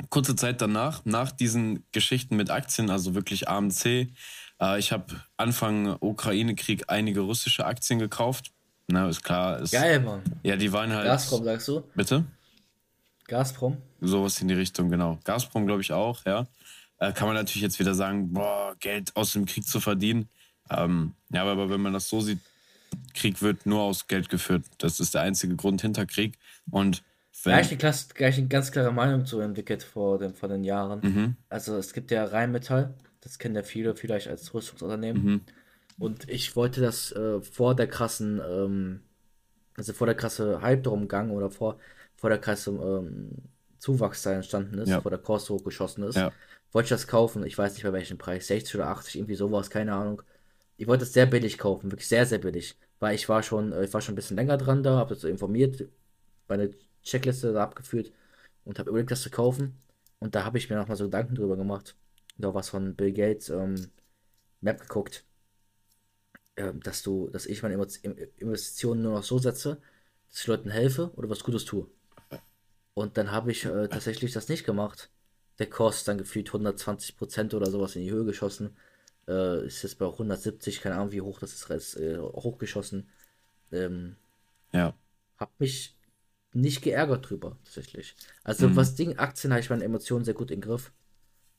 [0.08, 4.08] kurze Zeit danach, nach diesen Geschichten mit Aktien, also wirklich AMC,
[4.60, 8.50] äh, ich habe Anfang Ukraine-Krieg einige russische Aktien gekauft.
[8.90, 9.60] Na, ist klar.
[9.60, 10.22] Ist, Geil, Mann.
[10.42, 11.06] Ja, die waren halt.
[11.06, 11.82] Gazprom, sagst du?
[11.94, 12.24] Bitte?
[13.28, 13.76] Gazprom?
[14.00, 15.18] Sowas in die Richtung, genau.
[15.24, 16.46] Gazprom, glaube ich, auch, ja.
[16.98, 20.28] Äh, kann man natürlich jetzt wieder sagen, boah, Geld aus dem Krieg zu verdienen.
[20.70, 22.40] Ähm, ja, aber wenn man das so sieht,
[23.14, 24.64] Krieg wird nur aus Geld geführt.
[24.78, 26.38] Das ist der einzige Grund hinter Krieg.
[26.70, 27.02] Und
[27.44, 30.64] wenn gleich, eine Klasse, gleich eine ganz klare Meinung zu entwickelt vor den, vor den
[30.64, 31.00] Jahren.
[31.02, 31.36] Mhm.
[31.48, 35.24] Also es gibt ja Rheinmetall, das kennen ja viele vielleicht als Rüstungsunternehmen.
[35.24, 35.40] Mhm.
[36.00, 39.00] Und ich wollte das äh, vor der krassen, ähm,
[39.76, 41.78] also vor der krasse Hype drum gang oder vor,
[42.16, 43.32] vor der krasse ähm,
[43.78, 45.02] Zuwachs da entstanden ist, ja.
[45.02, 46.32] vor der Kurs hochgeschossen ist, ja.
[46.72, 47.44] wollte ich das kaufen.
[47.44, 50.22] Ich weiß nicht bei welchem Preis, 60 oder 80, irgendwie sowas, keine Ahnung.
[50.78, 52.78] Ich wollte es sehr billig kaufen, wirklich sehr, sehr billig.
[52.98, 55.20] Weil ich war schon, äh, ich war schon ein bisschen länger dran da, habe das
[55.20, 55.86] so informiert,
[56.48, 56.70] meine
[57.02, 58.10] Checkliste da abgeführt
[58.64, 59.76] und habe überlegt, das zu kaufen.
[60.18, 61.94] Und da habe ich mir nochmal so Gedanken drüber gemacht.
[62.38, 63.90] Da was von Bill Gates ähm,
[64.62, 65.26] Map geguckt,
[66.60, 67.74] äh, dass du, dass ich meine
[68.36, 69.78] Investitionen nur noch so setze,
[70.28, 71.86] dass ich Leuten helfe oder was Gutes tue.
[72.94, 75.10] Und dann habe ich äh, tatsächlich das nicht gemacht.
[75.58, 78.76] Der Kurs dann gefühlt 120% oder sowas in die Höhe geschossen.
[79.28, 83.08] Äh, ist jetzt bei 170, keine Ahnung, wie hoch das ist, äh, hochgeschossen.
[83.72, 84.16] Ähm,
[84.72, 84.94] ja.
[85.38, 85.96] Hab mich
[86.52, 88.16] nicht geärgert drüber, tatsächlich.
[88.42, 88.76] Also, mhm.
[88.76, 90.92] was Ding Aktien habe ich meine Emotionen sehr gut im Griff.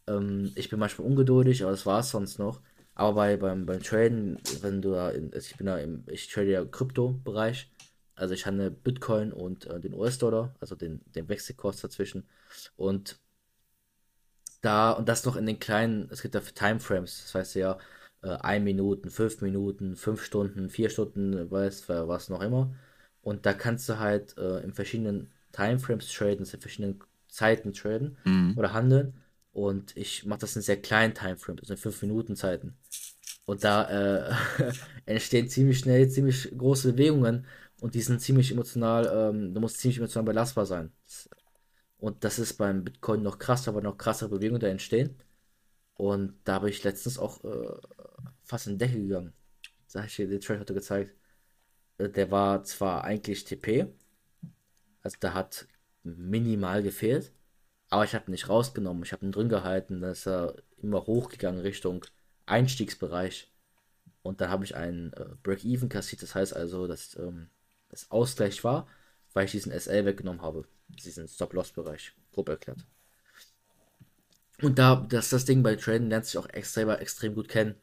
[0.07, 2.61] Ähm, ich bin manchmal ungeduldig, aber das war es sonst noch.
[3.01, 6.29] Aber bei, beim, beim Traden, wenn du da, in, also ich bin da im, ich
[6.29, 7.71] trade ja Krypto-Bereich,
[8.13, 12.29] also ich habe Bitcoin und äh, den US-Dollar, also den, den Wechselkurs dazwischen.
[12.75, 13.19] Und
[14.61, 17.79] da, und das noch in den kleinen, es gibt ja Timeframes, das heißt ja,
[18.21, 22.71] äh, 1 Minuten, 5 Minuten, 5 Stunden, 4 Stunden, weiß was noch immer.
[23.23, 28.53] Und da kannst du halt äh, in verschiedenen Timeframes traden, in verschiedenen Zeiten traden mhm.
[28.57, 29.15] oder handeln.
[29.51, 32.77] Und ich mache das in sehr kleinen Timeframes, also in 5 Minuten Zeiten.
[33.45, 34.73] Und da äh,
[35.05, 37.47] entstehen ziemlich schnell ziemlich große Bewegungen
[37.81, 40.91] und die sind ziemlich emotional, ähm, du musst ziemlich emotional belastbar sein.
[41.97, 45.17] Und das ist beim Bitcoin noch krasser, aber noch krassere Bewegungen da entstehen.
[45.95, 47.73] Und da habe ich letztens auch äh,
[48.43, 49.33] fast in den Deckel gegangen.
[49.91, 51.15] Da habe ich dir den Trade heute gezeigt.
[51.97, 53.87] Äh, der war zwar eigentlich TP,
[55.01, 55.67] also da hat
[56.03, 57.33] minimal gefehlt,
[57.91, 59.03] aber ich habe ihn nicht rausgenommen.
[59.03, 62.05] Ich habe ihn drin gehalten, da ist er immer hochgegangen Richtung
[62.45, 63.51] Einstiegsbereich.
[64.23, 67.49] Und dann habe ich einen äh, Break-Even kassiert, das heißt also, dass ähm,
[67.89, 68.87] es Ausgleich war,
[69.33, 70.65] weil ich diesen SL weggenommen habe.
[70.87, 72.13] Diesen Stop-Loss-Bereich.
[72.31, 72.85] Grob erklärt.
[74.61, 77.75] Und da, das das Ding bei Traden lernt sich auch extrem, extrem gut kennen,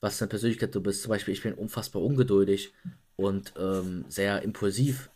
[0.00, 1.02] was für eine Persönlichkeit du bist.
[1.02, 2.74] Zum Beispiel, ich bin unfassbar ungeduldig
[3.14, 5.10] und ähm, sehr impulsiv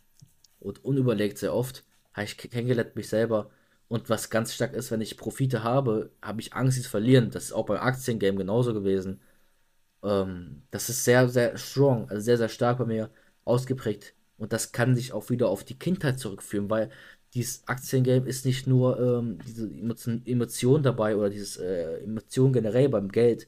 [0.61, 1.83] und unüberlegt sehr oft.
[2.13, 3.51] Habe ich kennengelernt mich selber.
[3.87, 7.31] Und was ganz stark ist, wenn ich Profite habe, habe ich Angst, sie zu verlieren.
[7.31, 9.21] Das ist auch beim Aktiengame genauso gewesen.
[10.03, 13.11] Ähm, das ist sehr, sehr strong, also sehr, sehr stark bei mir
[13.45, 14.15] ausgeprägt.
[14.37, 16.91] Und das kann sich auch wieder auf die Kindheit zurückführen, weil
[17.33, 19.69] dieses Aktiengame ist nicht nur ähm, diese
[20.25, 23.47] Emotion, dabei oder dieses äh, Emotion generell beim Geld,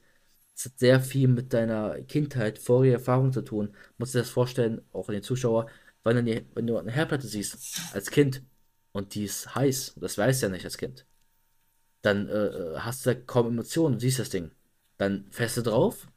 [0.55, 3.75] es hat sehr viel mit deiner Kindheit, vorige Erfahrung zu tun.
[3.97, 5.67] Musst dir das vorstellen, auch an den Zuschauer,
[6.03, 8.43] wenn du, wenn du eine Herdplatte siehst als Kind
[8.99, 11.05] und die ist heiß, das weißt du ja nicht als Kind,
[12.01, 14.51] dann äh, äh hast du kaum Emotionen, du siehst das Ding.
[14.97, 16.07] Dann fährst du drauf,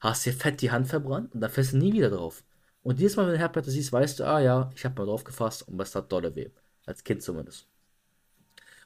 [0.00, 2.44] hast dir fett die Hand verbrannt und dann fährst du nie wieder drauf.
[2.82, 5.06] Und jedes Mal, wenn du eine Herdplatte siehst, weißt du, ah ja, ich habe mal
[5.06, 6.50] drauf gefasst und was tat dolle weh.
[6.86, 7.68] Als Kind zumindest.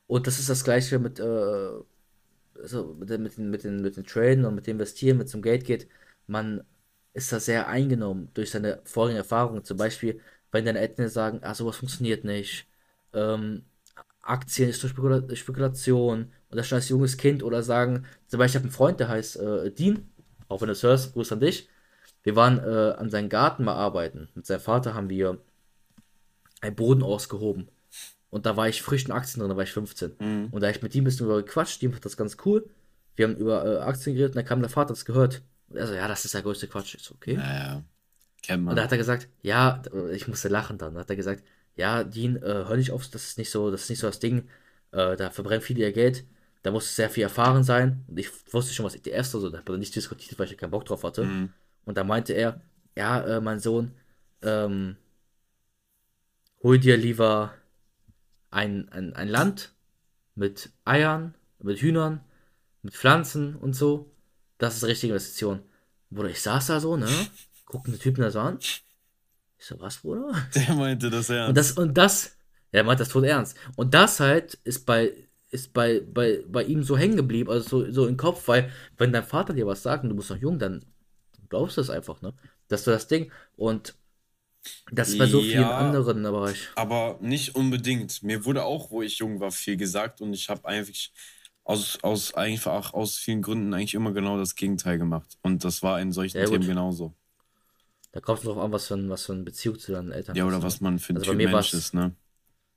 [0.06, 1.70] Und das ist das gleiche mit, äh,
[2.60, 5.42] also mit, den, mit, mit, den, mit den Traden und mit dem Investieren, mit zum
[5.42, 5.88] Geld geht.
[6.26, 6.64] Man
[7.14, 9.64] ist da sehr eingenommen durch seine vorigen Erfahrungen.
[9.64, 10.20] Zum Beispiel,
[10.52, 12.66] wenn deine Eltern sagen, ah, sowas funktioniert nicht,
[13.16, 13.62] ähm,
[14.22, 18.64] Aktien ist Spekula Spekulation oder schon als junges Kind oder sagen, zum Beispiel, ich habe
[18.64, 20.08] einen Freund, der heißt äh, Dean,
[20.48, 21.68] auch wenn du es hörst, Gruß an dich.
[22.22, 24.28] Wir waren äh, an seinem Garten mal arbeiten.
[24.34, 25.38] Mit seinem Vater haben wir
[26.60, 27.68] einen Boden ausgehoben.
[28.30, 30.16] Und da war ich frisch in Aktien drin, da war ich 15.
[30.18, 30.48] Mhm.
[30.50, 32.68] Und da ich mit ihm ein bisschen über gequatscht, ihm fand das ganz cool.
[33.14, 35.42] Wir haben über äh, Aktien geredet und dann kam der Vater, das gehört.
[35.68, 36.96] Und er so, ja, das ist der größte Quatsch.
[36.96, 37.34] Ich so, okay.
[37.34, 37.82] Naja,
[38.42, 38.72] kennt man.
[38.72, 40.94] Und da hat er gesagt, ja, ich musste lachen dann.
[40.94, 41.44] Da hat er gesagt,
[41.76, 44.18] ja, Dean, äh, hör nicht auf, das ist nicht so, das ist nicht so das
[44.18, 44.48] Ding.
[44.92, 46.24] Äh, da verbrennen viele ihr Geld.
[46.62, 48.04] Da muss sehr viel erfahren sein.
[48.08, 50.56] Und ich wusste schon, was ETFs oder so, da habe ich nicht diskutiert, weil ich
[50.56, 51.24] keinen Bock drauf hatte.
[51.24, 51.52] Mhm.
[51.84, 52.60] Und da meinte er,
[52.96, 53.92] ja, äh, mein Sohn,
[54.42, 54.96] ähm,
[56.62, 57.54] hol dir lieber
[58.50, 59.72] ein, ein, ein Land
[60.34, 62.20] mit Eiern, mit Hühnern,
[62.82, 64.10] mit Pflanzen und so.
[64.58, 65.60] Das ist die richtige Investition.
[66.10, 67.08] Bruder, ich saß da so, ne?
[67.66, 68.58] Guckten die Typen da so an.
[69.58, 70.32] Ich so, was, Bruder?
[70.54, 71.48] Der meinte das ernst.
[71.48, 72.36] Und das, und das,
[72.72, 73.56] er meinte das tot ernst.
[73.76, 75.12] Und das halt ist bei,
[75.50, 79.12] ist bei, bei, bei ihm so hängen geblieben, also so, so im Kopf, weil, wenn
[79.12, 80.84] dein Vater dir was sagt und du bist noch jung, dann
[81.48, 82.34] glaubst du es einfach, ne?
[82.68, 83.30] Das ist das Ding.
[83.56, 83.94] Und
[84.90, 86.68] das ist bei so vielen ja, anderen Bereich.
[86.74, 88.22] Aber nicht unbedingt.
[88.22, 91.12] Mir wurde auch, wo ich jung war, viel gesagt und ich habe eigentlich
[91.64, 95.36] aus, aus einfach aus vielen Gründen eigentlich immer genau das Gegenteil gemacht.
[95.42, 97.14] Und das war in solchen ja, Themen genauso.
[98.16, 100.36] Da kommt es drauf an, was für, ein, was für eine Beziehung zu deinen Eltern
[100.36, 100.84] Ja, oder hast, was ne?
[100.84, 102.16] man für ein also Typ Mensch ist, ne?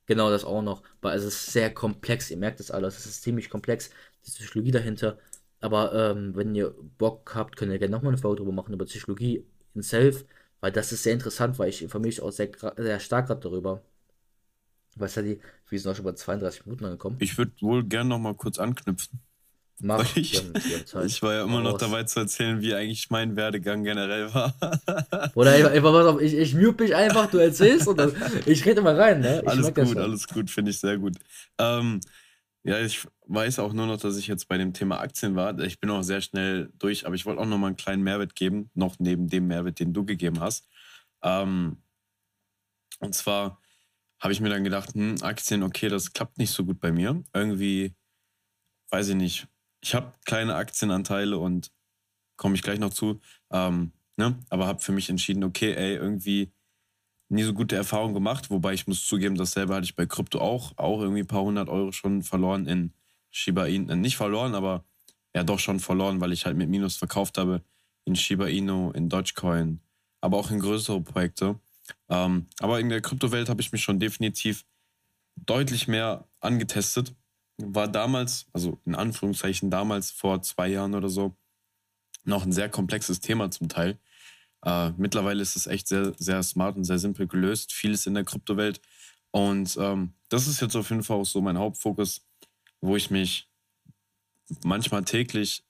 [0.06, 0.84] Genau, das auch noch.
[1.00, 2.98] Weil es ist sehr komplex, ihr merkt das alles.
[2.98, 3.90] Es ist ziemlich komplex,
[4.26, 5.18] die Psychologie dahinter.
[5.62, 8.84] Aber ähm, wenn ihr Bock habt, könnt ihr gerne nochmal eine Folge drüber machen, über
[8.84, 10.26] Psychologie in Self,
[10.60, 13.82] weil das ist sehr interessant, weil ich informiere mich auch sehr, sehr stark gerade darüber.
[14.98, 17.18] Weißt du, die, wir sind auch schon bei 32 Minuten angekommen.
[17.20, 19.22] Ich würde wohl gerne nochmal kurz anknüpfen.
[19.82, 20.44] Mach, ich,
[21.06, 24.54] ich war ja immer noch dabei zu erzählen, wie eigentlich mein Werdegang generell war.
[25.36, 28.14] Oder ich, ich, auf, ich, ich mute mich einfach, du erzählst und dann,
[28.46, 29.22] ich rede immer rein.
[29.22, 29.42] Ne?
[29.46, 31.16] alles gut, alles gut, finde ich sehr gut.
[31.58, 32.02] Ähm,
[32.64, 35.58] ja, ich weiß auch nur noch, dass ich jetzt bei dem Thema Aktien war.
[35.60, 38.36] Ich bin auch sehr schnell durch, aber ich wollte auch noch mal einen kleinen Mehrwert
[38.36, 40.68] geben, noch neben dem Mehrwert, den du gegeben hast.
[41.24, 41.78] Ähm,
[43.00, 43.62] und zwar
[44.20, 47.24] habe ich mir dann gedacht, hm, Aktien, okay, das klappt nicht so gut bei mir.
[47.34, 47.96] Irgendwie,
[48.92, 49.48] weiß ich nicht.
[49.82, 51.72] Ich habe kleine Aktienanteile und
[52.36, 53.20] komme ich gleich noch zu.
[53.52, 54.38] Ähm, ne?
[54.50, 56.52] Aber habe für mich entschieden, okay, ey, irgendwie
[57.30, 60.78] nie so gute Erfahrungen gemacht, wobei ich muss zugeben, dasselbe hatte ich bei Krypto auch,
[60.78, 62.94] auch irgendwie ein paar hundert Euro schon verloren in
[63.30, 64.84] Shiba Inu, nicht verloren, aber
[65.36, 67.64] ja doch schon verloren, weil ich halt mit Minus verkauft habe
[68.06, 69.80] in Shiba Inu, in Dogecoin,
[70.22, 71.60] aber auch in größere Projekte.
[72.10, 74.66] Ähm, aber in der Kryptowelt habe ich mich schon definitiv
[75.36, 77.14] deutlich mehr angetestet.
[77.62, 81.36] War damals, also in Anführungszeichen damals vor zwei Jahren oder so,
[82.24, 84.00] noch ein sehr komplexes Thema zum Teil.
[84.64, 87.74] Äh, mittlerweile ist es echt sehr, sehr smart und sehr simpel gelöst.
[87.74, 88.82] Vieles in der Kryptowelt.
[89.32, 92.26] Und ähm, das ist jetzt auf jeden Fall auch so mein Hauptfokus,
[92.82, 93.50] wo ich mich
[94.64, 95.64] manchmal täglich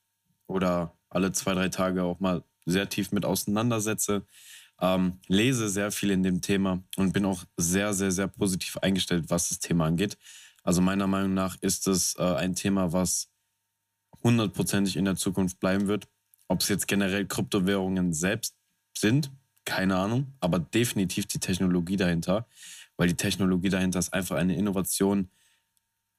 [0.48, 4.26] oder alle zwei, drei Tage auch mal sehr tief mit auseinandersetze.
[4.82, 9.26] Ähm, lese sehr viel in dem Thema und bin auch sehr, sehr, sehr positiv eingestellt,
[9.28, 10.18] was das Thema angeht.
[10.64, 13.30] Also meiner Meinung nach ist es äh, ein Thema, was
[14.24, 16.08] hundertprozentig in der Zukunft bleiben wird.
[16.48, 18.56] Ob es jetzt generell Kryptowährungen selbst
[18.98, 19.32] sind,
[19.66, 22.48] keine Ahnung, aber definitiv die Technologie dahinter,
[22.98, 25.30] weil die Technologie dahinter ist einfach eine Innovation,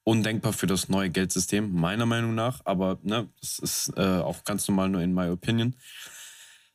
[0.05, 4.67] undenkbar für das neue Geldsystem, meiner Meinung nach, aber ne, das ist äh, auch ganz
[4.67, 5.77] normal nur in my opinion.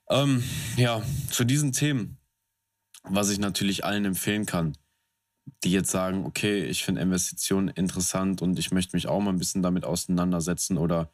[0.10, 0.44] Ähm,
[0.78, 1.02] ja,
[1.32, 2.18] zu diesen Themen,
[3.04, 4.78] was ich natürlich allen empfehlen kann,
[5.64, 9.38] die jetzt sagen, okay, ich finde Investitionen interessant und ich möchte mich auch mal ein
[9.38, 11.12] bisschen damit auseinandersetzen oder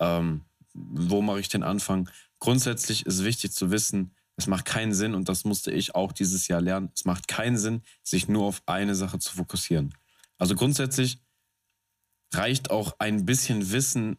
[0.00, 2.08] ähm, wo mache ich den Anfang?
[2.38, 6.46] Grundsätzlich ist wichtig zu wissen, es macht keinen Sinn, und das musste ich auch dieses
[6.46, 9.94] Jahr lernen, es macht keinen Sinn, sich nur auf eine Sache zu fokussieren.
[10.38, 11.20] Also grundsätzlich
[12.32, 14.16] reicht auch ein bisschen Wissen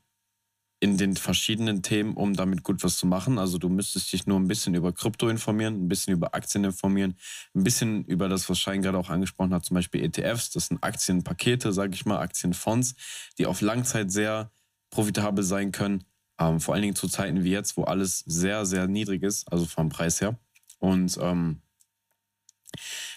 [0.82, 3.38] in den verschiedenen Themen, um damit gut was zu machen.
[3.38, 7.18] Also du müsstest dich nur ein bisschen über Krypto informieren, ein bisschen über Aktien informieren,
[7.54, 10.52] ein bisschen über das, was Schein gerade auch angesprochen hat, zum Beispiel ETFs.
[10.52, 12.96] Das sind Aktienpakete, sage ich mal, Aktienfonds,
[13.38, 14.52] die auf Langzeit sehr
[14.90, 16.06] profitabel sein können.
[16.40, 19.66] Ähm, vor allen Dingen zu Zeiten wie jetzt, wo alles sehr, sehr niedrig ist, also
[19.66, 20.40] vom Preis her.
[20.80, 21.62] Und ähm,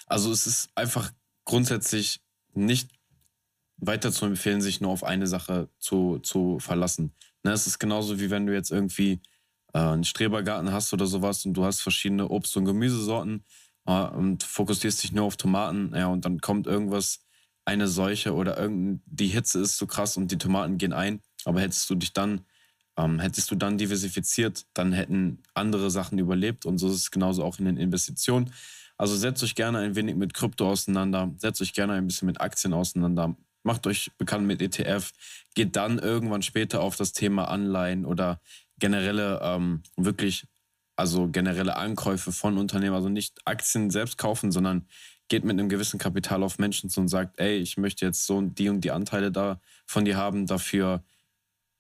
[0.06, 1.12] also es ist einfach
[1.44, 2.20] grundsätzlich
[2.54, 2.90] nicht
[3.76, 7.14] weiter zu empfehlen, sich nur auf eine Sache zu, zu verlassen.
[7.45, 9.20] Ne, es ist genauso wie wenn du jetzt irgendwie
[9.74, 13.45] äh, einen Strebergarten hast oder sowas und du hast verschiedene Obst- und Gemüsesorten
[13.86, 17.20] äh, und fokussierst dich nur auf Tomaten, ja, und dann kommt irgendwas,
[17.64, 21.88] eine Seuche oder die Hitze ist so krass und die Tomaten gehen ein, aber hättest
[21.90, 22.40] du dich dann,
[22.97, 27.45] ähm, hättest du dann diversifiziert, dann hätten andere Sachen überlebt und so ist es genauso
[27.45, 28.53] auch in den Investitionen.
[28.99, 32.40] Also setzt euch gerne ein wenig mit Krypto auseinander, setzt euch gerne ein bisschen mit
[32.40, 35.12] Aktien auseinander, macht euch bekannt mit ETF,
[35.54, 38.40] geht dann irgendwann später auf das Thema Anleihen oder
[38.78, 40.46] generelle, ähm, wirklich,
[40.96, 44.86] also generelle Ankäufe von Unternehmen, also nicht Aktien selbst kaufen, sondern
[45.28, 48.40] geht mit einem gewissen Kapital auf Menschen zu und sagt, ey, ich möchte jetzt so
[48.42, 51.02] die und die Anteile da von dir haben, dafür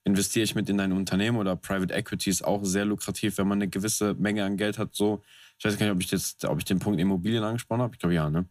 [0.04, 3.58] investiere ich mit in dein Unternehmen oder Private Equity ist auch sehr lukrativ, wenn man
[3.58, 4.94] eine gewisse Menge an Geld hat.
[4.94, 5.22] So,
[5.58, 7.94] ich weiß gar nicht, ob ich jetzt, ob ich den Punkt Immobilien angesprochen habe.
[7.94, 8.46] Ich glaube ja, ne?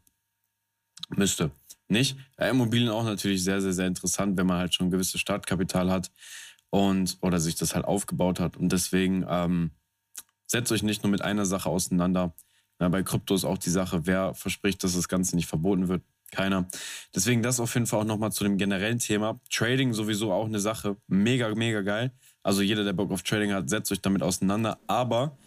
[1.16, 1.52] Müsste.
[1.92, 2.18] Nicht?
[2.40, 5.92] Ja, Immobilien auch natürlich sehr, sehr, sehr interessant, wenn man halt schon ein gewisses Startkapital
[5.92, 6.10] hat
[6.70, 8.56] und oder sich das halt aufgebaut hat.
[8.56, 9.72] Und deswegen ähm,
[10.48, 12.34] setzt euch nicht nur mit einer Sache auseinander.
[12.80, 16.02] Ja, bei Krypto ist auch die Sache, wer verspricht, dass das Ganze nicht verboten wird?
[16.32, 16.66] Keiner.
[17.14, 19.42] Deswegen das auf jeden Fall auch nochmal zu dem generellen Thema.
[19.50, 20.96] Trading sowieso auch eine Sache.
[21.08, 22.14] Mega, mega geil.
[22.42, 24.80] Also jeder, der Bock auf Trading hat, setzt euch damit auseinander.
[24.88, 25.38] Aber,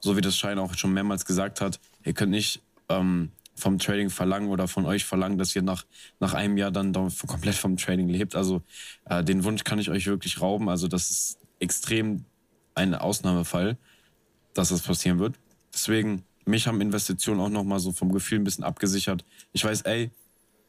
[0.00, 4.10] so wie das Schein auch schon mehrmals gesagt hat, ihr könnt nicht ähm, vom Trading
[4.10, 5.84] verlangen oder von euch verlangen, dass ihr nach,
[6.18, 6.92] nach einem Jahr dann
[7.26, 8.34] komplett vom Trading lebt.
[8.34, 8.62] Also
[9.04, 10.68] äh, den Wunsch kann ich euch wirklich rauben.
[10.68, 12.24] Also das ist extrem
[12.74, 13.76] ein Ausnahmefall,
[14.54, 15.36] dass das passieren wird.
[15.72, 19.24] Deswegen, mich haben Investitionen auch nochmal so vom Gefühl ein bisschen abgesichert.
[19.52, 20.10] Ich weiß, ey,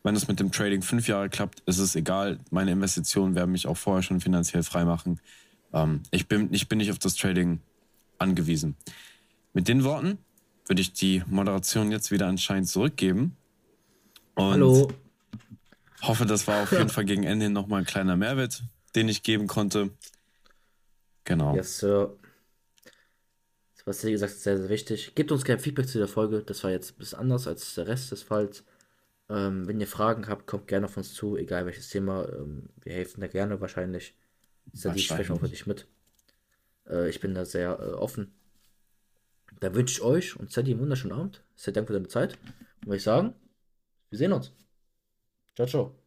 [0.04, 2.40] wenn es mit dem Trading fünf Jahre klappt, ist es egal.
[2.50, 5.20] Meine Investitionen werden mich auch vorher schon finanziell freimachen.
[5.74, 7.62] Ähm, ich, bin, ich bin nicht auf das Trading
[8.18, 8.76] angewiesen.
[9.54, 10.18] Mit den Worten
[10.72, 13.36] würde ich die Moderation jetzt wieder anscheinend zurückgeben.
[14.36, 14.88] Und Hallo.
[16.02, 18.64] hoffe, das war auf jeden Fall gegen Ende nochmal ein kleiner Mehrwert,
[18.96, 19.90] den ich geben konnte.
[21.26, 21.54] Genau.
[21.58, 22.16] Yes, Sir.
[23.84, 25.14] Was ihr gesagt habt, sehr, sehr wichtig.
[25.14, 26.42] Gebt uns gerne Feedback zu der Folge.
[26.42, 28.64] Das war jetzt ein bisschen anders als der Rest des Falls.
[29.28, 32.30] Ähm, wenn ihr Fragen habt, kommt gerne auf uns zu, egal welches Thema.
[32.30, 34.16] Ähm, wir helfen da gerne wahrscheinlich.
[34.72, 35.86] Sadie, ich spreche auch für dich mit.
[36.88, 38.34] Äh, ich bin da sehr äh, offen.
[39.62, 41.44] Da wünsche ich euch und Sadie einen wunderschönen Abend.
[41.56, 42.38] Sehr danke für deine Zeit.
[42.82, 43.36] Und würde ich sagen,
[44.10, 44.52] wir sehen uns.
[45.56, 46.01] Ciao, ciao.